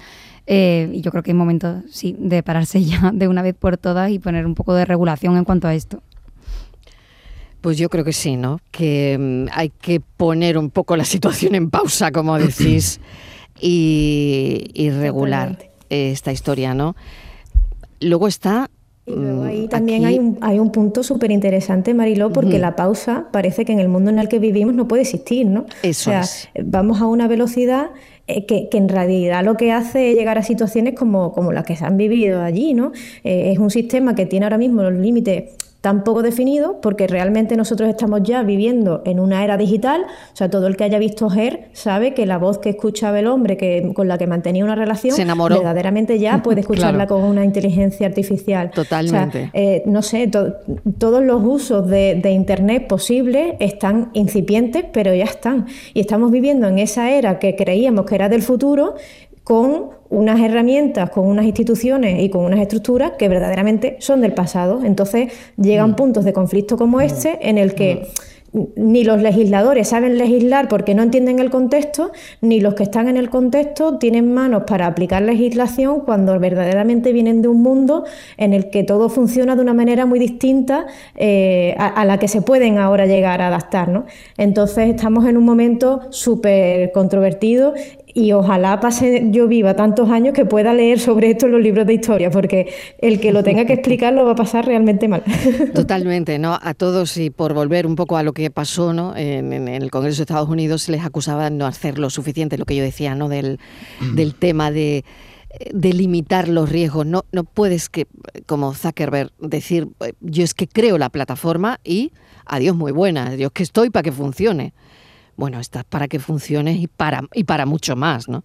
Eh, 0.45 0.89
y 0.91 0.99
yo 0.99 1.11
creo 1.11 1.23
que 1.23 1.31
es 1.31 1.37
momento, 1.37 1.83
sí, 1.89 2.17
de 2.19 2.43
pararse 2.43 2.83
ya 2.83 3.11
de 3.13 3.29
una 3.29 3.43
vez 3.43 3.55
por 3.55 3.77
todas 3.77 4.11
y 4.11 4.19
poner 4.19 4.45
un 4.45 4.55
poco 4.55 4.73
de 4.73 4.83
regulación 4.83 5.37
en 5.37 5.45
cuanto 5.45 5.69
a 5.69 5.73
esto. 5.73 6.01
Pues 7.61 7.77
yo 7.77 7.89
creo 7.89 8.03
que 8.03 8.13
sí, 8.13 8.35
¿no? 8.35 8.59
Que 8.71 9.17
mm, 9.19 9.51
hay 9.51 9.69
que 9.69 9.99
poner 9.99 10.57
un 10.57 10.69
poco 10.69 10.95
la 10.95 11.05
situación 11.05 11.55
en 11.55 11.69
pausa, 11.69 12.11
como 12.11 12.37
decís, 12.37 12.99
y, 13.59 14.89
regular 14.99 15.57
esta 15.89 16.31
historia, 16.31 16.73
¿no? 16.73 16.95
Luego 17.99 18.27
está 18.27 18.69
y 19.07 19.15
luego 19.15 19.43
ahí 19.43 19.65
mm, 19.65 19.69
también 19.69 20.05
hay, 20.05 20.19
un, 20.19 20.37
hay 20.41 20.59
un 20.59 20.69
punto 20.69 21.01
súper 21.01 21.31
interesante, 21.31 21.93
Mariló, 21.93 22.33
porque 22.33 22.59
la 22.59 22.75
pausa 22.75 23.27
parece 23.31 23.63
que 23.63 23.71
en 23.71 23.79
el 23.79 23.87
mundo 23.87 24.11
en 24.11 24.19
el 24.19 24.27
que 24.27 24.37
vivimos 24.37 24.75
no 24.75 24.89
puede 24.89 25.03
existir, 25.03 25.47
¿no? 25.47 25.65
Eso 25.81 26.11
o 26.11 26.13
sea, 26.13 26.23
vamos 26.61 26.99
a 26.99 27.05
una 27.05 27.29
velocidad 27.29 27.91
eh, 28.27 28.45
que, 28.45 28.67
en 28.73 28.89
realidad 28.89 29.45
lo 29.45 29.55
que 29.55 29.71
hace 29.71 30.11
es 30.11 30.17
llegar 30.17 30.37
a 30.37 30.43
situaciones 30.43 30.93
como, 30.93 31.31
como 31.31 31.53
las 31.53 31.63
que 31.63 31.77
se 31.77 31.85
han 31.85 31.95
vivido 31.95 32.41
allí, 32.41 32.73
¿no? 32.73 32.91
Eh, 33.23 33.51
es 33.53 33.59
un 33.59 33.69
sistema 33.69 34.13
que 34.13 34.25
tiene 34.25 34.45
ahora 34.45 34.57
mismo 34.57 34.83
los 34.83 34.93
límites 34.93 35.53
tan 35.81 36.03
poco 36.03 36.21
definido 36.23 36.81
porque 36.81 37.07
realmente 37.07 37.55
nosotros 37.55 37.89
estamos 37.89 38.21
ya 38.23 38.41
viviendo 38.43 39.01
en 39.05 39.19
una 39.19 39.43
era 39.43 39.57
digital, 39.57 40.01
o 40.01 40.35
sea, 40.35 40.49
todo 40.49 40.67
el 40.67 40.75
que 40.75 40.83
haya 40.83 40.97
visto 40.97 41.31
Her 41.31 41.69
sabe 41.73 42.13
que 42.13 42.25
la 42.25 42.37
voz 42.37 42.57
que 42.57 42.69
escuchaba 42.69 43.19
el 43.19 43.27
hombre 43.27 43.57
que, 43.57 43.91
con 43.93 44.07
la 44.07 44.17
que 44.17 44.27
mantenía 44.27 44.63
una 44.63 44.75
relación, 44.75 45.15
verdaderamente 45.15 46.19
ya 46.19 46.41
puede 46.43 46.61
escucharla 46.61 47.07
con 47.07 47.23
una 47.23 47.45
inteligencia 47.45 48.07
artificial. 48.07 48.71
Totalmente. 48.71 49.51
Eh, 49.53 49.83
no 49.85 50.01
sé, 50.01 50.29
todos 50.97 51.23
los 51.23 51.43
usos 51.43 51.87
de, 51.87 52.19
de 52.21 52.31
Internet 52.31 52.87
posibles 52.87 53.55
están 53.59 54.09
incipientes, 54.13 54.85
pero 54.91 55.13
ya 55.13 55.25
están. 55.25 55.67
Y 55.93 55.99
estamos 55.99 56.31
viviendo 56.31 56.67
en 56.67 56.79
esa 56.79 57.11
era 57.11 57.39
que 57.39 57.55
creíamos 57.55 58.05
que 58.05 58.15
era 58.15 58.29
del 58.29 58.41
futuro 58.41 58.95
con 59.47 59.91
unas 60.09 60.41
herramientas, 60.41 61.09
con 61.09 61.25
unas 61.25 61.45
instituciones 61.45 62.21
y 62.21 62.27
con 62.27 62.43
unas 62.43 62.59
estructuras 62.59 63.13
que 63.17 63.29
verdaderamente 63.29 63.95
son 63.99 64.19
del 64.19 64.33
pasado. 64.33 64.81
Entonces 64.83 65.31
llegan 65.55 65.91
mm. 65.91 65.95
puntos 65.95 66.25
de 66.25 66.33
conflicto 66.33 66.75
como 66.75 66.97
mm. 66.97 67.01
este 67.01 67.49
en 67.49 67.57
el 67.57 67.73
que 67.73 68.09
mm. 68.51 68.59
ni 68.75 69.05
los 69.05 69.21
legisladores 69.21 69.87
saben 69.87 70.17
legislar 70.17 70.67
porque 70.67 70.95
no 70.95 71.01
entienden 71.01 71.39
el 71.39 71.49
contexto, 71.49 72.11
ni 72.41 72.59
los 72.59 72.73
que 72.73 72.83
están 72.83 73.07
en 73.07 73.15
el 73.15 73.29
contexto 73.29 73.97
tienen 73.99 74.33
manos 74.33 74.63
para 74.67 74.85
aplicar 74.85 75.21
legislación 75.21 76.01
cuando 76.01 76.37
verdaderamente 76.41 77.13
vienen 77.13 77.41
de 77.41 77.47
un 77.47 77.61
mundo 77.61 78.03
en 78.35 78.51
el 78.51 78.69
que 78.69 78.83
todo 78.83 79.07
funciona 79.07 79.55
de 79.55 79.61
una 79.61 79.73
manera 79.73 80.05
muy 80.05 80.19
distinta 80.19 80.87
eh, 81.15 81.73
a, 81.77 82.03
la 82.03 82.19
que 82.19 82.27
se 82.27 82.41
pueden 82.41 82.79
ahora 82.79 83.05
llegar 83.05 83.41
a 83.41 83.47
adaptar. 83.47 83.87
¿no? 83.87 84.07
Entonces 84.37 84.89
estamos 84.89 85.25
en 85.25 85.37
un 85.37 85.45
momento 85.45 86.01
súper 86.09 86.91
controvertido 86.91 87.73
y 88.17 88.31
ojalá 88.31 88.79
pase 88.79 89.27
yo 89.29 89.47
viva 89.47 89.75
tantos 89.75 90.09
años 90.09 90.33
que 90.33 90.43
pueda 90.43 90.73
leer 90.73 90.99
sobre 90.99 91.29
esto 91.29 91.45
en 91.45 91.51
los 91.51 91.61
libros 91.61 91.85
de 91.85 91.93
historia, 91.93 92.31
porque 92.31 92.73
el 92.97 93.19
que 93.19 93.31
lo 93.31 93.43
tenga 93.43 93.65
que 93.65 93.73
explicar 93.77 94.11
lo 94.11 94.25
va 94.25 94.31
a 94.31 94.35
pasar 94.35 94.65
realmente 94.65 95.07
mal. 95.07 95.23
Totalmente, 95.75 96.39
¿no? 96.39 96.57
A 96.59 96.73
todos, 96.73 97.15
y 97.17 97.29
por 97.29 97.53
volver 97.53 97.85
un 97.85 97.95
poco 97.95 98.17
a 98.17 98.23
lo 98.23 98.33
que 98.33 98.49
pasó 98.49 98.91
¿no? 98.91 99.15
en, 99.15 99.53
el 99.67 99.91
Congreso 99.91 100.17
de 100.17 100.23
Estados 100.23 100.49
Unidos, 100.49 100.81
se 100.81 100.93
les 100.93 101.05
acusaba 101.05 101.43
de 101.43 101.55
no 101.55 101.67
hacer 101.67 101.99
lo 101.99 102.09
suficiente, 102.09 102.57
lo 102.57 102.65
que 102.65 102.75
yo 102.75 102.83
decía, 102.83 103.13
¿no? 103.13 103.29
Del, 103.29 103.59
del 104.15 104.33
tema 104.33 104.71
de 104.71 105.05
de 105.71 105.93
limitar 105.93 106.49
los 106.49 106.69
riesgos. 106.69 107.05
No, 107.05 107.23
no 107.31 107.43
puedes 107.43 107.89
que, 107.89 108.05
como 108.45 108.73
Zuckerberg, 108.73 109.31
decir 109.39 109.87
yo 110.19 110.43
es 110.43 110.53
que 110.53 110.67
creo 110.67 110.97
la 110.97 111.09
plataforma 111.09 111.79
y 111.83 112.11
adiós 112.45 112.75
muy 112.75 112.91
buena, 112.91 113.31
Dios 113.31 113.51
que 113.53 113.63
estoy 113.63 113.89
para 113.89 114.03
que 114.03 114.11
funcione 114.11 114.73
bueno, 115.37 115.59
está 115.59 115.83
para 115.83 116.07
que 116.07 116.19
funcione 116.19 116.73
y 116.73 116.87
para, 116.87 117.21
y 117.33 117.45
para 117.45 117.65
mucho 117.65 117.95
más, 117.95 118.27
¿no? 118.27 118.43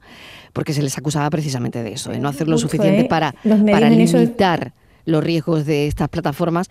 Porque 0.52 0.72
se 0.72 0.83
les 0.83 0.96
acusaba 0.96 1.28
precisamente 1.31 1.83
de 1.83 1.94
eso, 1.94 2.11
de 2.11 2.20
no 2.20 2.28
hacer 2.28 2.46
lo 2.46 2.59
suficiente 2.59 3.05
para, 3.07 3.35
para 3.42 3.90
limitar 3.90 4.72
los 5.05 5.24
riesgos 5.24 5.66
de 5.66 5.88
estas 5.88 6.09
plataformas 6.09 6.68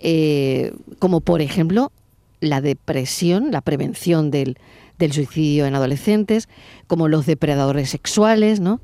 eh, 0.00 0.72
como 1.00 1.20
por 1.20 1.42
ejemplo 1.42 1.90
la 2.40 2.60
depresión, 2.60 3.50
la 3.50 3.60
prevención 3.60 4.30
del, 4.30 4.58
del 4.98 5.12
suicidio 5.12 5.66
en 5.66 5.74
adolescentes, 5.74 6.48
como 6.86 7.08
los 7.08 7.26
depredadores 7.26 7.90
sexuales, 7.90 8.60
¿no? 8.60 8.80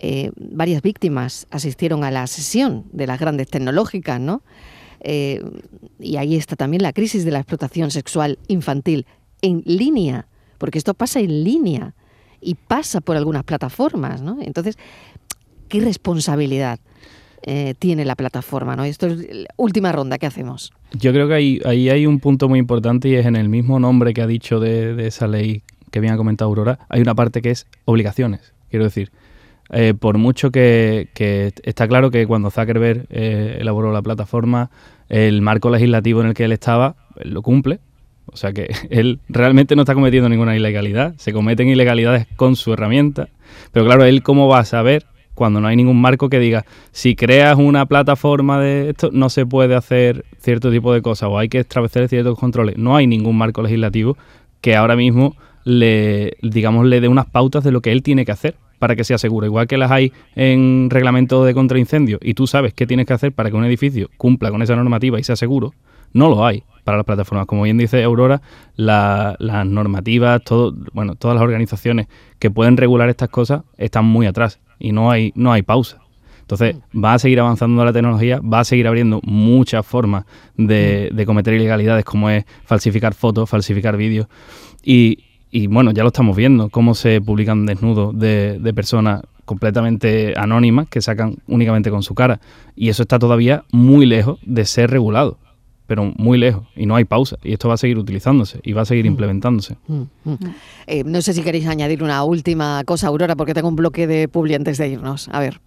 Eh, 0.00 0.30
varias 0.36 0.80
víctimas 0.80 1.46
asistieron 1.50 2.02
a 2.02 2.10
la 2.10 2.26
sesión 2.26 2.84
de 2.92 3.06
las 3.06 3.20
grandes 3.20 3.48
tecnológicas, 3.48 4.20
¿no? 4.20 4.42
Eh, 5.00 5.42
y 6.00 6.16
ahí 6.16 6.34
está 6.34 6.56
también 6.56 6.82
la 6.82 6.92
crisis 6.92 7.24
de 7.24 7.30
la 7.30 7.40
explotación 7.40 7.90
sexual 7.90 8.38
infantil 8.48 9.06
en 9.42 9.62
línea, 9.64 10.26
porque 10.58 10.78
esto 10.78 10.94
pasa 10.94 11.20
en 11.20 11.44
línea 11.44 11.94
y 12.40 12.54
pasa 12.54 13.00
por 13.00 13.16
algunas 13.16 13.44
plataformas, 13.44 14.22
¿no? 14.22 14.38
Entonces, 14.40 14.76
¿qué 15.68 15.80
responsabilidad 15.80 16.78
eh, 17.42 17.74
tiene 17.78 18.04
la 18.04 18.16
plataforma, 18.16 18.74
¿no? 18.74 18.84
Esto 18.84 19.06
es 19.06 19.26
última 19.56 19.92
ronda 19.92 20.18
que 20.18 20.26
hacemos. 20.26 20.72
Yo 20.92 21.12
creo 21.12 21.28
que 21.28 21.34
ahí, 21.34 21.60
ahí 21.64 21.88
hay 21.88 22.06
un 22.06 22.18
punto 22.18 22.48
muy 22.48 22.58
importante 22.58 23.08
y 23.08 23.14
es 23.14 23.26
en 23.26 23.36
el 23.36 23.48
mismo 23.48 23.78
nombre 23.78 24.12
que 24.12 24.22
ha 24.22 24.26
dicho 24.26 24.58
de, 24.58 25.06
esa 25.06 25.28
ley 25.28 25.62
que 25.90 26.00
bien 26.00 26.12
ha 26.12 26.16
comentado 26.16 26.48
Aurora, 26.48 26.80
hay 26.88 27.00
una 27.00 27.14
parte 27.14 27.40
que 27.40 27.50
es 27.50 27.66
obligaciones. 27.84 28.52
Quiero 28.70 28.84
decir, 28.84 29.10
eh, 29.70 29.94
por 29.94 30.18
mucho 30.18 30.50
que, 30.50 31.08
está 31.62 31.86
claro 31.86 32.10
que 32.10 32.26
cuando 32.26 32.50
Zuckerberg 32.50 33.06
eh, 33.10 33.58
elaboró 33.60 33.92
la 33.92 34.02
plataforma, 34.02 34.70
el 35.08 35.40
marco 35.40 35.70
legislativo 35.70 36.20
en 36.20 36.28
el 36.28 36.34
que 36.34 36.44
él 36.44 36.52
estaba 36.52 36.96
lo 37.22 37.42
cumple. 37.42 37.80
O 38.32 38.36
sea 38.36 38.52
que 38.52 38.68
él 38.90 39.20
realmente 39.28 39.76
no 39.76 39.82
está 39.82 39.94
cometiendo 39.94 40.28
ninguna 40.28 40.56
ilegalidad. 40.56 41.14
Se 41.18 41.32
cometen 41.32 41.68
ilegalidades 41.68 42.26
con 42.36 42.56
su 42.56 42.72
herramienta. 42.72 43.28
Pero 43.72 43.86
claro, 43.86 44.04
él 44.04 44.22
cómo 44.22 44.48
va 44.48 44.60
a 44.60 44.64
saber 44.64 45.06
cuando 45.34 45.60
no 45.60 45.68
hay 45.68 45.76
ningún 45.76 46.00
marco 46.00 46.28
que 46.28 46.40
diga, 46.40 46.64
si 46.90 47.14
creas 47.14 47.56
una 47.56 47.86
plataforma 47.86 48.58
de 48.58 48.90
esto, 48.90 49.10
no 49.12 49.30
se 49.30 49.46
puede 49.46 49.76
hacer 49.76 50.24
cierto 50.38 50.70
tipo 50.72 50.92
de 50.92 51.00
cosas 51.00 51.28
o 51.30 51.38
hay 51.38 51.48
que 51.48 51.60
establecer 51.60 52.08
ciertos 52.08 52.36
controles. 52.36 52.76
No 52.76 52.96
hay 52.96 53.06
ningún 53.06 53.38
marco 53.38 53.62
legislativo 53.62 54.16
que 54.60 54.74
ahora 54.74 54.96
mismo 54.96 55.36
le, 55.64 56.36
digamos, 56.42 56.86
le 56.86 57.00
dé 57.00 57.06
unas 57.06 57.26
pautas 57.26 57.62
de 57.62 57.70
lo 57.70 57.80
que 57.80 57.92
él 57.92 58.02
tiene 58.02 58.24
que 58.24 58.32
hacer 58.32 58.56
para 58.78 58.96
que 58.96 59.04
sea 59.04 59.18
seguro. 59.18 59.46
Igual 59.46 59.66
que 59.66 59.78
las 59.78 59.90
hay 59.90 60.12
en 60.34 60.88
reglamento 60.90 61.44
de 61.44 61.54
contraincendio 61.54 62.18
y 62.20 62.34
tú 62.34 62.46
sabes 62.46 62.74
qué 62.74 62.86
tienes 62.86 63.06
que 63.06 63.12
hacer 63.12 63.32
para 63.32 63.50
que 63.50 63.56
un 63.56 63.64
edificio 63.64 64.10
cumpla 64.16 64.50
con 64.50 64.62
esa 64.62 64.76
normativa 64.76 65.20
y 65.20 65.24
sea 65.24 65.36
seguro, 65.36 65.72
no 66.12 66.28
lo 66.28 66.44
hay 66.44 66.64
para 66.88 66.96
las 66.96 67.04
plataformas. 67.04 67.46
Como 67.46 67.64
bien 67.64 67.76
dice 67.76 68.02
Aurora, 68.02 68.40
las 68.76 69.66
normativas, 69.66 70.42
todo, 70.42 70.74
bueno, 70.94 71.16
todas 71.16 71.34
las 71.34 71.42
organizaciones 71.42 72.06
que 72.38 72.50
pueden 72.50 72.78
regular 72.78 73.10
estas 73.10 73.28
cosas 73.28 73.62
están 73.76 74.06
muy 74.06 74.26
atrás 74.26 74.58
y 74.78 74.92
no 74.92 75.10
hay, 75.10 75.32
no 75.34 75.52
hay 75.52 75.60
pausa. 75.60 75.98
Entonces, 76.40 76.76
va 76.96 77.12
a 77.12 77.18
seguir 77.18 77.40
avanzando 77.40 77.84
la 77.84 77.92
tecnología, 77.92 78.40
va 78.40 78.60
a 78.60 78.64
seguir 78.64 78.86
abriendo 78.86 79.20
muchas 79.22 79.84
formas 79.84 80.24
de, 80.56 81.12
cometer 81.26 81.52
ilegalidades, 81.52 82.06
como 82.06 82.30
es 82.30 82.46
falsificar 82.64 83.12
fotos, 83.12 83.50
falsificar 83.50 83.98
vídeos. 83.98 84.26
Y, 84.82 85.24
y, 85.50 85.66
bueno, 85.66 85.90
ya 85.90 86.04
lo 86.04 86.08
estamos 86.08 86.34
viendo, 86.34 86.70
cómo 86.70 86.94
se 86.94 87.20
publican 87.20 87.66
desnudos 87.66 88.18
de, 88.18 88.58
de 88.58 88.72
personas 88.72 89.20
completamente 89.44 90.32
anónimas 90.38 90.88
que 90.88 91.02
sacan 91.02 91.36
únicamente 91.48 91.90
con 91.90 92.02
su 92.02 92.14
cara. 92.14 92.40
Y 92.74 92.88
eso 92.88 93.02
está 93.02 93.18
todavía 93.18 93.64
muy 93.70 94.06
lejos 94.06 94.38
de 94.42 94.64
ser 94.64 94.90
regulado 94.90 95.36
pero 95.88 96.12
muy 96.18 96.36
lejos 96.36 96.64
y 96.76 96.84
no 96.84 96.94
hay 96.94 97.04
pausa. 97.04 97.38
Y 97.42 97.54
esto 97.54 97.66
va 97.66 97.74
a 97.74 97.78
seguir 97.78 97.96
utilizándose 97.96 98.60
y 98.62 98.74
va 98.74 98.82
a 98.82 98.84
seguir 98.84 99.06
mm. 99.06 99.08
implementándose. 99.08 99.76
Mm, 99.88 100.02
mm. 100.24 100.36
Eh, 100.86 101.02
no 101.04 101.22
sé 101.22 101.32
si 101.32 101.42
queréis 101.42 101.66
añadir 101.66 102.02
una 102.02 102.22
última 102.24 102.84
cosa, 102.84 103.08
Aurora, 103.08 103.34
porque 103.34 103.54
tengo 103.54 103.68
un 103.68 103.76
bloque 103.76 104.06
de 104.06 104.28
publi 104.28 104.54
antes 104.54 104.76
de 104.76 104.88
irnos. 104.88 105.30
A 105.32 105.40
ver. 105.40 105.60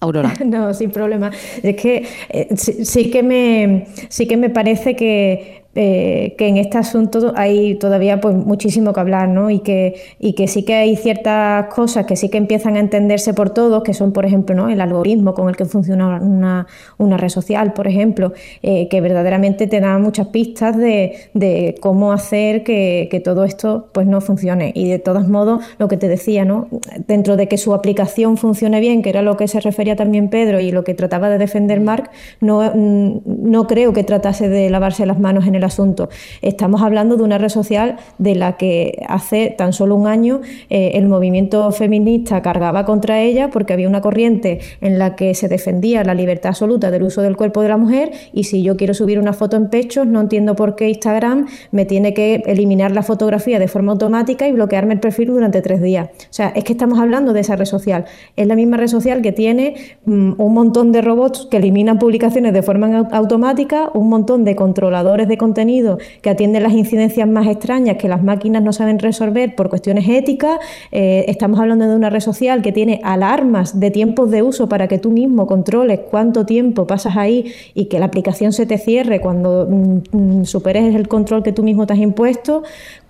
Aurora. 0.00 0.34
No, 0.44 0.74
sin 0.74 0.90
problema. 0.90 1.30
Es 1.62 1.76
que 1.76 2.08
eh, 2.28 2.48
sí, 2.56 3.08
que 3.12 3.22
me, 3.22 3.86
sí 4.08 4.26
que 4.26 4.36
me 4.36 4.50
parece 4.50 4.96
que 4.96 5.61
eh, 5.74 6.34
que 6.36 6.48
en 6.48 6.58
este 6.58 6.76
asunto 6.76 7.32
hay 7.34 7.76
todavía 7.76 8.20
pues 8.20 8.34
muchísimo 8.34 8.92
que 8.92 9.00
hablar, 9.00 9.28
¿no? 9.28 9.48
Y 9.48 9.60
que, 9.60 9.94
y 10.18 10.34
que 10.34 10.46
sí 10.46 10.64
que 10.64 10.74
hay 10.74 10.96
ciertas 10.96 11.66
cosas 11.74 12.04
que 12.04 12.16
sí 12.16 12.28
que 12.28 12.38
empiezan 12.38 12.76
a 12.76 12.80
entenderse 12.80 13.32
por 13.32 13.50
todos, 13.50 13.82
que 13.82 13.94
son, 13.94 14.12
por 14.12 14.26
ejemplo, 14.26 14.54
¿no? 14.54 14.68
el 14.68 14.80
algoritmo 14.80 15.34
con 15.34 15.48
el 15.48 15.56
que 15.56 15.64
funciona 15.64 16.20
una, 16.20 16.66
una 16.98 17.16
red 17.16 17.28
social, 17.28 17.72
por 17.72 17.86
ejemplo, 17.86 18.32
eh, 18.62 18.88
que 18.88 19.00
verdaderamente 19.00 19.66
te 19.66 19.80
da 19.80 19.98
muchas 19.98 20.28
pistas 20.28 20.76
de, 20.76 21.14
de 21.34 21.74
cómo 21.80 22.12
hacer 22.12 22.64
que, 22.64 23.08
que, 23.10 23.20
todo 23.20 23.44
esto 23.44 23.88
pues 23.92 24.06
no 24.06 24.20
funcione. 24.20 24.72
Y 24.74 24.88
de 24.88 24.98
todos 24.98 25.28
modos, 25.28 25.64
lo 25.78 25.88
que 25.88 25.96
te 25.96 26.08
decía, 26.08 26.44
¿no? 26.44 26.68
Dentro 27.06 27.36
de 27.36 27.48
que 27.48 27.56
su 27.56 27.72
aplicación 27.72 28.36
funcione 28.36 28.80
bien, 28.80 29.02
que 29.02 29.10
era 29.10 29.22
lo 29.22 29.36
que 29.36 29.48
se 29.48 29.60
refería 29.60 29.96
también 29.96 30.28
Pedro 30.28 30.60
y 30.60 30.70
lo 30.70 30.84
que 30.84 30.94
trataba 30.94 31.30
de 31.30 31.38
defender 31.38 31.80
Mark, 31.80 32.10
no, 32.40 32.72
no 32.74 33.66
creo 33.66 33.92
que 33.92 34.04
tratase 34.04 34.48
de 34.48 34.68
lavarse 34.70 35.06
las 35.06 35.18
manos 35.18 35.46
en 35.46 35.54
el 35.54 35.61
asunto. 35.64 36.08
Estamos 36.40 36.82
hablando 36.82 37.16
de 37.16 37.22
una 37.22 37.38
red 37.38 37.48
social 37.48 37.96
de 38.18 38.34
la 38.34 38.56
que 38.56 39.02
hace 39.08 39.54
tan 39.56 39.72
solo 39.72 39.94
un 39.94 40.06
año 40.06 40.40
eh, 40.70 40.92
el 40.94 41.06
movimiento 41.06 41.70
feminista 41.72 42.42
cargaba 42.42 42.84
contra 42.84 43.20
ella 43.20 43.50
porque 43.50 43.72
había 43.72 43.88
una 43.88 44.00
corriente 44.00 44.60
en 44.80 44.98
la 44.98 45.16
que 45.16 45.34
se 45.34 45.48
defendía 45.48 46.04
la 46.04 46.14
libertad 46.14 46.50
absoluta 46.50 46.90
del 46.90 47.02
uso 47.04 47.22
del 47.22 47.36
cuerpo 47.36 47.62
de 47.62 47.68
la 47.68 47.76
mujer 47.76 48.12
y 48.32 48.44
si 48.44 48.62
yo 48.62 48.76
quiero 48.76 48.94
subir 48.94 49.18
una 49.18 49.32
foto 49.32 49.56
en 49.56 49.68
pechos, 49.68 50.06
no 50.06 50.20
entiendo 50.20 50.56
por 50.56 50.76
qué 50.76 50.88
Instagram 50.88 51.46
me 51.70 51.84
tiene 51.84 52.14
que 52.14 52.42
eliminar 52.46 52.92
la 52.92 53.02
fotografía 53.02 53.58
de 53.58 53.68
forma 53.68 53.92
automática 53.92 54.48
y 54.48 54.52
bloquearme 54.52 54.94
el 54.94 55.00
perfil 55.00 55.28
durante 55.28 55.62
tres 55.62 55.80
días. 55.80 56.08
O 56.08 56.26
sea, 56.30 56.48
es 56.54 56.64
que 56.64 56.72
estamos 56.72 56.98
hablando 56.98 57.32
de 57.32 57.40
esa 57.40 57.56
red 57.56 57.66
social. 57.66 58.04
Es 58.36 58.46
la 58.46 58.56
misma 58.56 58.76
red 58.76 58.88
social 58.88 59.22
que 59.22 59.32
tiene 59.32 59.96
mm, 60.04 60.34
un 60.38 60.54
montón 60.54 60.92
de 60.92 61.02
robots 61.02 61.46
que 61.50 61.58
eliminan 61.58 61.98
publicaciones 61.98 62.52
de 62.52 62.62
forma 62.62 63.08
automática, 63.12 63.90
un 63.94 64.08
montón 64.08 64.44
de 64.44 64.56
controladores 64.56 65.28
de 65.28 65.36
contenido 65.38 65.51
contenido 65.52 65.98
que 66.22 66.30
atiende 66.30 66.60
las 66.60 66.72
incidencias 66.72 67.28
más 67.28 67.46
extrañas 67.46 67.98
que 67.98 68.08
las 68.08 68.22
máquinas 68.22 68.62
no 68.62 68.72
saben 68.72 68.98
resolver 68.98 69.54
por 69.54 69.68
cuestiones 69.68 70.08
éticas. 70.08 70.58
Eh, 70.92 71.26
estamos 71.28 71.60
hablando 71.60 71.86
de 71.86 71.94
una 71.94 72.08
red 72.08 72.20
social 72.20 72.62
que 72.62 72.72
tiene 72.72 73.00
alarmas 73.04 73.78
de 73.78 73.90
tiempos 73.90 74.30
de 74.30 74.42
uso 74.42 74.66
para 74.66 74.88
que 74.88 74.98
tú 74.98 75.10
mismo 75.10 75.46
controles 75.46 76.00
cuánto 76.10 76.46
tiempo 76.46 76.86
pasas 76.86 77.18
ahí 77.18 77.52
y 77.74 77.86
que 77.86 77.98
la 77.98 78.06
aplicación 78.06 78.52
se 78.52 78.64
te 78.64 78.78
cierre 78.78 79.20
cuando 79.20 79.66
mm, 79.68 80.40
mm, 80.40 80.44
superes 80.46 80.94
el 80.94 81.06
control 81.06 81.42
que 81.42 81.52
tú 81.52 81.62
mismo 81.62 81.86
te 81.86 81.92
has 81.92 81.98
impuesto 81.98 82.62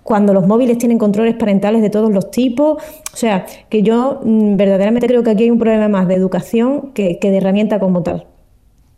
cuando 0.03 0.33
los 0.33 0.45
móviles 0.45 0.77
tienen 0.77 0.97
controles 0.97 1.35
parentales 1.35 1.81
de 1.81 1.89
todos 1.89 2.11
los 2.11 2.29
tipos. 2.29 2.83
O 3.13 3.17
sea, 3.17 3.45
que 3.69 3.83
yo 3.83 4.19
mm, 4.21 4.57
verdaderamente 4.57 5.07
creo 5.07 5.23
que 5.23 5.31
aquí 5.31 5.43
hay 5.43 5.51
un 5.51 5.59
problema 5.59 5.87
más 5.87 6.09
de 6.09 6.15
educación 6.15 6.91
que 6.93 7.17
de 7.21 7.37
herramienta 7.37 7.79
como 7.79 8.03
tal. 8.03 8.32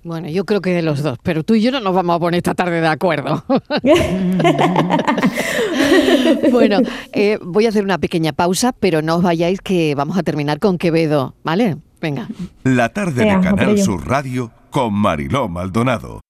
Bueno, 0.05 0.29
yo 0.29 0.45
creo 0.45 0.61
que 0.61 0.71
de 0.71 0.83
los 0.83 1.01
dos, 1.01 1.17
pero 1.23 1.43
tú 1.43 1.55
y 1.55 1.63
yo 1.63 1.71
no 1.71 1.79
nos 1.79 1.95
vamos 1.95 2.15
a 2.15 2.19
poner 2.19 2.37
esta 2.37 2.53
tarde 2.53 2.79
de 2.79 2.87
acuerdo. 2.87 3.43
bueno, 6.51 6.77
eh, 7.11 7.39
voy 7.41 7.65
a 7.65 7.69
hacer 7.69 7.83
una 7.83 7.97
pequeña 7.97 8.31
pausa, 8.31 8.71
pero 8.71 9.01
no 9.01 9.15
os 9.15 9.23
vayáis 9.23 9.61
que 9.61 9.95
vamos 9.95 10.15
a 10.19 10.21
terminar 10.21 10.59
con 10.59 10.77
Quevedo, 10.77 11.33
¿vale? 11.43 11.77
Venga. 11.99 12.27
La 12.63 12.89
tarde 12.89 13.25
de 13.25 13.41
Canal 13.41 13.79
Sur 13.79 14.07
Radio 14.07 14.51
con 14.69 14.93
Mariló 14.93 15.49
Maldonado. 15.49 16.21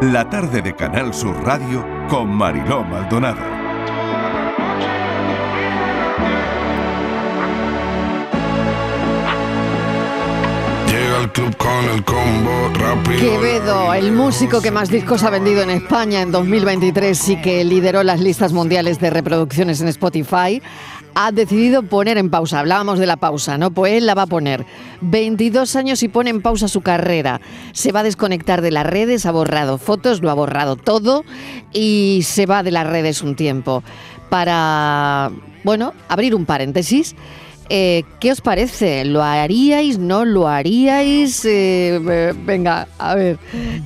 La 0.00 0.28
tarde 0.28 0.62
de 0.62 0.74
Canal 0.74 1.14
Sur 1.14 1.44
Radio 1.44 1.86
con 2.08 2.28
Mariló 2.28 2.82
Maldonado. 2.82 3.61
Club 11.30 11.56
con 11.56 11.84
el 11.90 12.04
combo 12.04 12.68
rápido. 12.74 13.20
Quevedo, 13.20 13.94
el 13.94 14.12
músico 14.12 14.60
que 14.60 14.70
más 14.70 14.88
discos 14.88 15.22
ha 15.22 15.30
vendido 15.30 15.62
en 15.62 15.70
España 15.70 16.22
en 16.22 16.32
2023 16.32 17.28
y 17.28 17.36
que 17.40 17.64
lideró 17.64 18.02
las 18.02 18.20
listas 18.20 18.52
mundiales 18.52 18.98
de 18.98 19.10
reproducciones 19.10 19.80
en 19.80 19.88
Spotify, 19.88 20.60
ha 21.14 21.30
decidido 21.32 21.82
poner 21.82 22.18
en 22.18 22.30
pausa. 22.30 22.60
Hablábamos 22.60 22.98
de 22.98 23.06
la 23.06 23.16
pausa, 23.16 23.58
¿no? 23.58 23.70
Pues 23.70 23.92
él 23.92 24.06
la 24.06 24.14
va 24.14 24.22
a 24.22 24.26
poner. 24.26 24.64
22 25.02 25.76
años 25.76 26.02
y 26.02 26.08
pone 26.08 26.30
en 26.30 26.42
pausa 26.42 26.68
su 26.68 26.80
carrera. 26.80 27.40
Se 27.72 27.92
va 27.92 28.00
a 28.00 28.04
desconectar 28.04 28.62
de 28.62 28.70
las 28.70 28.86
redes, 28.86 29.26
ha 29.26 29.32
borrado 29.32 29.78
fotos, 29.78 30.22
lo 30.22 30.30
ha 30.30 30.34
borrado 30.34 30.76
todo 30.76 31.24
y 31.72 32.20
se 32.24 32.46
va 32.46 32.62
de 32.62 32.70
las 32.70 32.86
redes 32.86 33.22
un 33.22 33.36
tiempo 33.36 33.82
para, 34.30 35.30
bueno, 35.62 35.92
abrir 36.08 36.34
un 36.34 36.46
paréntesis 36.46 37.14
eh, 37.68 38.04
¿Qué 38.20 38.32
os 38.32 38.40
parece? 38.40 39.04
¿Lo 39.04 39.22
haríais? 39.22 39.98
¿No 39.98 40.24
lo 40.24 40.48
haríais? 40.48 41.44
Eh, 41.44 42.32
venga, 42.44 42.86
a 42.98 43.14
ver, 43.14 43.38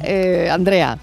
eh, 0.02 0.48
Andrea. 0.50 0.98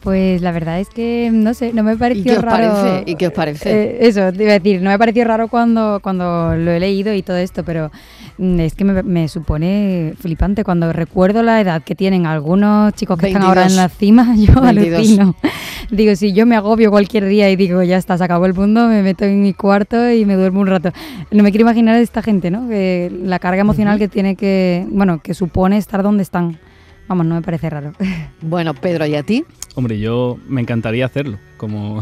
Pues 0.00 0.40
la 0.42 0.52
verdad 0.52 0.78
es 0.78 0.88
que, 0.88 1.28
no 1.32 1.54
sé, 1.54 1.72
no 1.72 1.82
me 1.82 1.96
pareció 1.96 2.22
¿Y 2.22 2.24
qué 2.24 2.38
os 2.38 2.42
raro. 2.42 2.72
parece? 2.72 3.10
¿Y 3.10 3.14
qué 3.16 3.26
os 3.26 3.32
parece? 3.32 3.70
Eh, 3.70 3.98
eso, 4.02 4.32
te 4.32 4.44
iba 4.44 4.52
a 4.52 4.58
decir, 4.58 4.80
no 4.80 4.90
me 4.90 4.98
pareció 4.98 5.24
raro 5.24 5.48
cuando, 5.48 5.98
cuando 6.00 6.54
lo 6.54 6.70
he 6.70 6.78
leído 6.78 7.12
y 7.12 7.22
todo 7.22 7.36
esto, 7.36 7.64
pero 7.64 7.90
mm, 8.38 8.60
es 8.60 8.74
que 8.74 8.84
me, 8.84 9.02
me 9.02 9.28
supone 9.28 10.14
flipante 10.18 10.62
cuando 10.62 10.92
recuerdo 10.92 11.42
la 11.42 11.60
edad 11.60 11.82
que 11.82 11.96
tienen 11.96 12.26
algunos 12.26 12.94
chicos 12.94 13.18
que 13.18 13.26
están 13.26 13.42
ahora 13.42 13.62
22. 13.62 13.72
en 13.72 13.76
la 13.76 13.88
cima, 13.88 14.34
yo 14.36 14.60
22. 14.60 14.98
alucino. 14.98 15.34
Digo, 15.90 16.14
si 16.16 16.32
yo 16.34 16.44
me 16.44 16.54
agobio 16.54 16.90
cualquier 16.90 17.24
día 17.26 17.50
y 17.50 17.56
digo, 17.56 17.82
ya 17.82 17.96
está, 17.96 18.18
se 18.18 18.24
acabó 18.24 18.44
el 18.44 18.54
mundo, 18.54 18.88
me 18.88 19.02
meto 19.02 19.24
en 19.24 19.42
mi 19.42 19.54
cuarto 19.54 20.10
y 20.12 20.26
me 20.26 20.34
duermo 20.34 20.60
un 20.60 20.66
rato. 20.66 20.92
No 21.30 21.42
me 21.42 21.50
quiero 21.50 21.62
imaginar 21.62 21.96
esta 21.96 22.22
gente, 22.22 22.50
¿no? 22.50 22.68
Que 22.68 23.10
la 23.22 23.38
carga 23.38 23.62
emocional 23.62 23.98
que 23.98 24.08
tiene 24.08 24.36
que, 24.36 24.86
bueno, 24.90 25.20
que 25.22 25.32
supone 25.32 25.78
estar 25.78 26.02
donde 26.02 26.22
están. 26.22 26.58
Vamos, 27.08 27.24
no 27.24 27.36
me 27.36 27.42
parece 27.42 27.70
raro. 27.70 27.92
Bueno, 28.42 28.74
Pedro, 28.74 29.06
¿y 29.06 29.14
a 29.14 29.22
ti? 29.22 29.44
Hombre, 29.74 29.98
yo 29.98 30.38
me 30.46 30.60
encantaría 30.60 31.06
hacerlo. 31.06 31.38
Como 31.56 32.00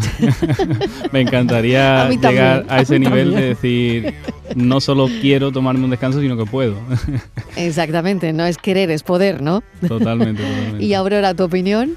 me 1.13 1.21
encantaría 1.21 2.07
A 2.07 2.11
llegar 2.11 2.67
a 2.69 2.81
ese 2.81 2.97
a 2.97 2.99
nivel 2.99 3.35
de 3.35 3.43
decir 3.43 4.15
no 4.55 4.81
solo 4.81 5.09
quiero 5.21 5.53
tomarme 5.53 5.85
un 5.85 5.91
descanso, 5.91 6.21
sino 6.21 6.37
que 6.37 6.45
puedo. 6.45 6.77
Exactamente, 7.57 8.33
no 8.33 8.45
es 8.45 8.59
querer, 8.59 8.91
es 8.91 9.03
poder, 9.03 9.43
¿no? 9.43 9.63
totalmente, 9.87 10.43
totalmente. 10.43 10.85
Y 10.85 10.95
Aurora, 10.95 11.35
¿tu 11.35 11.45
opinión? 11.45 11.97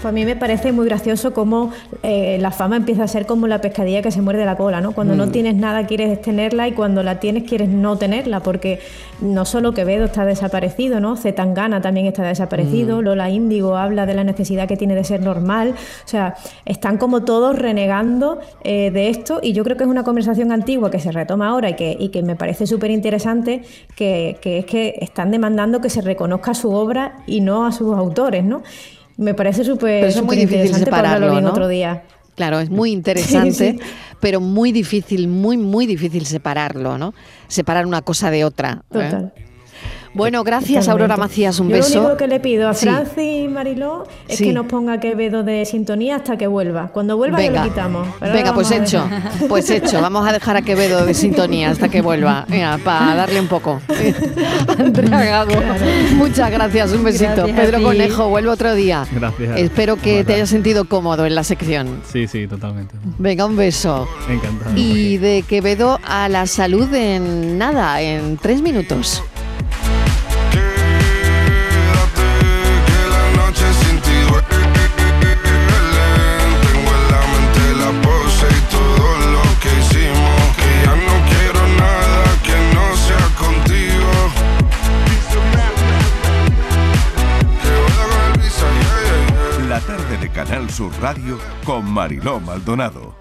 Pues 0.00 0.06
a 0.06 0.12
mí 0.12 0.24
me 0.24 0.36
parece 0.36 0.70
muy 0.70 0.86
gracioso 0.86 1.32
cómo 1.34 1.72
eh, 2.04 2.38
la 2.40 2.52
fama 2.52 2.76
empieza 2.76 3.02
a 3.02 3.08
ser 3.08 3.26
como 3.26 3.48
la 3.48 3.60
pescadilla 3.60 4.00
que 4.00 4.12
se 4.12 4.22
muerde 4.22 4.44
la 4.44 4.56
cola, 4.56 4.80
¿no? 4.80 4.92
Cuando 4.92 5.14
Mm. 5.14 5.16
no 5.16 5.28
tienes 5.30 5.56
nada 5.56 5.86
quieres 5.88 6.22
tenerla 6.22 6.68
y 6.68 6.72
cuando 6.72 7.02
la 7.02 7.18
tienes 7.18 7.42
quieres 7.42 7.68
no 7.68 7.98
tenerla, 7.98 8.38
porque 8.38 8.78
no 9.20 9.44
solo 9.44 9.74
Quevedo 9.74 10.04
está 10.04 10.24
desaparecido, 10.24 11.00
¿no? 11.00 11.16
Zetangana 11.16 11.80
también 11.80 12.06
está 12.06 12.22
Mm. 12.22 12.26
desaparecido, 12.26 13.02
Lola 13.02 13.28
Índigo 13.28 13.76
habla 13.76 14.06
de 14.06 14.14
la 14.14 14.22
necesidad 14.22 14.68
que 14.68 14.76
tiene 14.76 14.94
de 14.94 15.02
ser 15.02 15.20
normal, 15.20 15.74
o 16.04 16.08
sea, 16.08 16.36
están 16.64 16.96
como 16.96 17.24
todos 17.24 17.58
renegando 17.58 18.38
eh, 18.62 18.92
de 18.92 19.08
esto 19.08 19.40
y 19.42 19.52
yo 19.52 19.64
creo 19.64 19.76
que 19.76 19.82
es 19.82 19.90
una 19.90 20.04
conversación 20.04 20.52
antigua 20.52 20.92
que 20.92 21.00
se 21.00 21.10
retoma 21.10 21.48
ahora 21.48 21.70
y 21.70 21.74
que, 21.74 21.96
y 21.98 22.10
que 22.10 22.22
me 22.22 22.36
parece 22.36 22.68
súper 22.68 22.92
interesante, 22.92 23.62
que, 23.96 24.38
que 24.40 24.58
es 24.58 24.64
que 24.66 24.94
están 25.00 25.32
demandando 25.32 25.80
que 25.80 25.90
se 25.90 26.02
reconozca 26.02 26.54
su 26.54 26.70
obra 26.72 27.16
y 27.26 27.40
no 27.40 27.66
a 27.66 27.72
sus 27.72 27.92
autores, 27.96 28.44
¿no? 28.44 28.62
Me 29.18 29.34
parece 29.34 29.64
súper 29.64 30.04
es 30.04 30.22
muy 30.22 30.36
difícil 30.36 30.74
separarlo, 30.74 31.40
¿no? 31.40 31.50
otro 31.50 31.68
día. 31.68 32.04
Claro, 32.36 32.60
es 32.60 32.70
muy 32.70 32.92
interesante, 32.92 33.72
Sí, 33.72 33.78
sí. 33.78 33.90
pero 34.20 34.40
muy 34.40 34.70
difícil, 34.70 35.26
muy, 35.26 35.56
muy 35.56 35.86
difícil 35.86 36.24
separarlo, 36.24 36.96
¿no? 36.96 37.12
Separar 37.48 37.84
una 37.84 38.02
cosa 38.02 38.30
de 38.30 38.44
otra. 38.44 38.84
¿eh? 38.94 39.32
Bueno, 40.18 40.42
gracias, 40.42 40.86
Totalmente. 40.86 40.90
Aurora 41.04 41.16
Macías, 41.16 41.60
un 41.60 41.68
Yo 41.68 41.76
beso. 41.76 41.94
Lo 41.94 42.00
único 42.00 42.16
que 42.16 42.26
le 42.26 42.40
pido 42.40 42.68
a 42.68 42.74
Sí. 42.74 42.86
Francis 42.88 43.44
y 43.44 43.46
Mariló 43.46 44.04
es 44.26 44.36
Sí. 44.38 44.44
que 44.46 44.52
nos 44.52 44.66
ponga 44.66 44.98
Quevedo 44.98 45.44
de 45.44 45.64
sintonía 45.64 46.16
hasta 46.16 46.36
que 46.36 46.48
vuelva. 46.48 46.88
Cuando 46.88 47.16
vuelva 47.16 47.38
Venga, 47.38 47.62
lo 47.64 47.70
quitamos. 47.70 48.08
Pero 48.18 48.32
venga, 48.32 48.52
pues 48.52 48.68
hecho, 48.72 49.08
pues 49.48 49.70
hecho. 49.70 50.02
Vamos 50.02 50.28
a 50.28 50.32
dejar 50.32 50.56
a 50.56 50.62
Quevedo 50.62 51.06
de 51.06 51.14
sintonía 51.14 51.70
hasta 51.70 51.88
que 51.88 52.00
vuelva, 52.00 52.46
para 52.84 53.14
darle 53.14 53.40
un 53.40 53.46
poco. 53.46 53.80
Andrea 54.76 55.46
muchas 56.16 56.50
gracias, 56.50 56.92
un 56.92 57.04
besito. 57.04 57.34
Gracias 57.36 57.56
Pedro. 57.56 57.82
Conejo, 57.84 58.28
vuelve 58.28 58.50
otro 58.50 58.74
día. 58.74 59.06
Gracias. 59.12 59.56
Espero 59.56 59.94
que 59.96 60.24
te 60.24 60.34
hayas 60.34 60.48
sentido 60.50 60.84
cómodo 60.86 61.26
en 61.26 61.36
la 61.36 61.44
sección. 61.44 62.00
Sí, 62.12 62.26
sí, 62.26 62.48
totalmente. 62.48 62.96
Venga, 63.18 63.46
un 63.46 63.56
beso. 63.56 64.08
Encantado. 64.28 64.72
Y 64.76 65.18
de 65.18 65.44
Quevedo 65.48 66.00
a 66.04 66.28
la 66.28 66.48
salud 66.48 66.92
en 66.92 67.56
nada, 67.56 68.02
en 68.02 68.36
tres 68.36 68.62
minutos. 68.62 69.22
Canal 90.68 90.70
Sur 90.70 90.92
Radio 91.00 91.38
con 91.64 91.90
Mariló 91.90 92.40
Maldonado. 92.40 93.17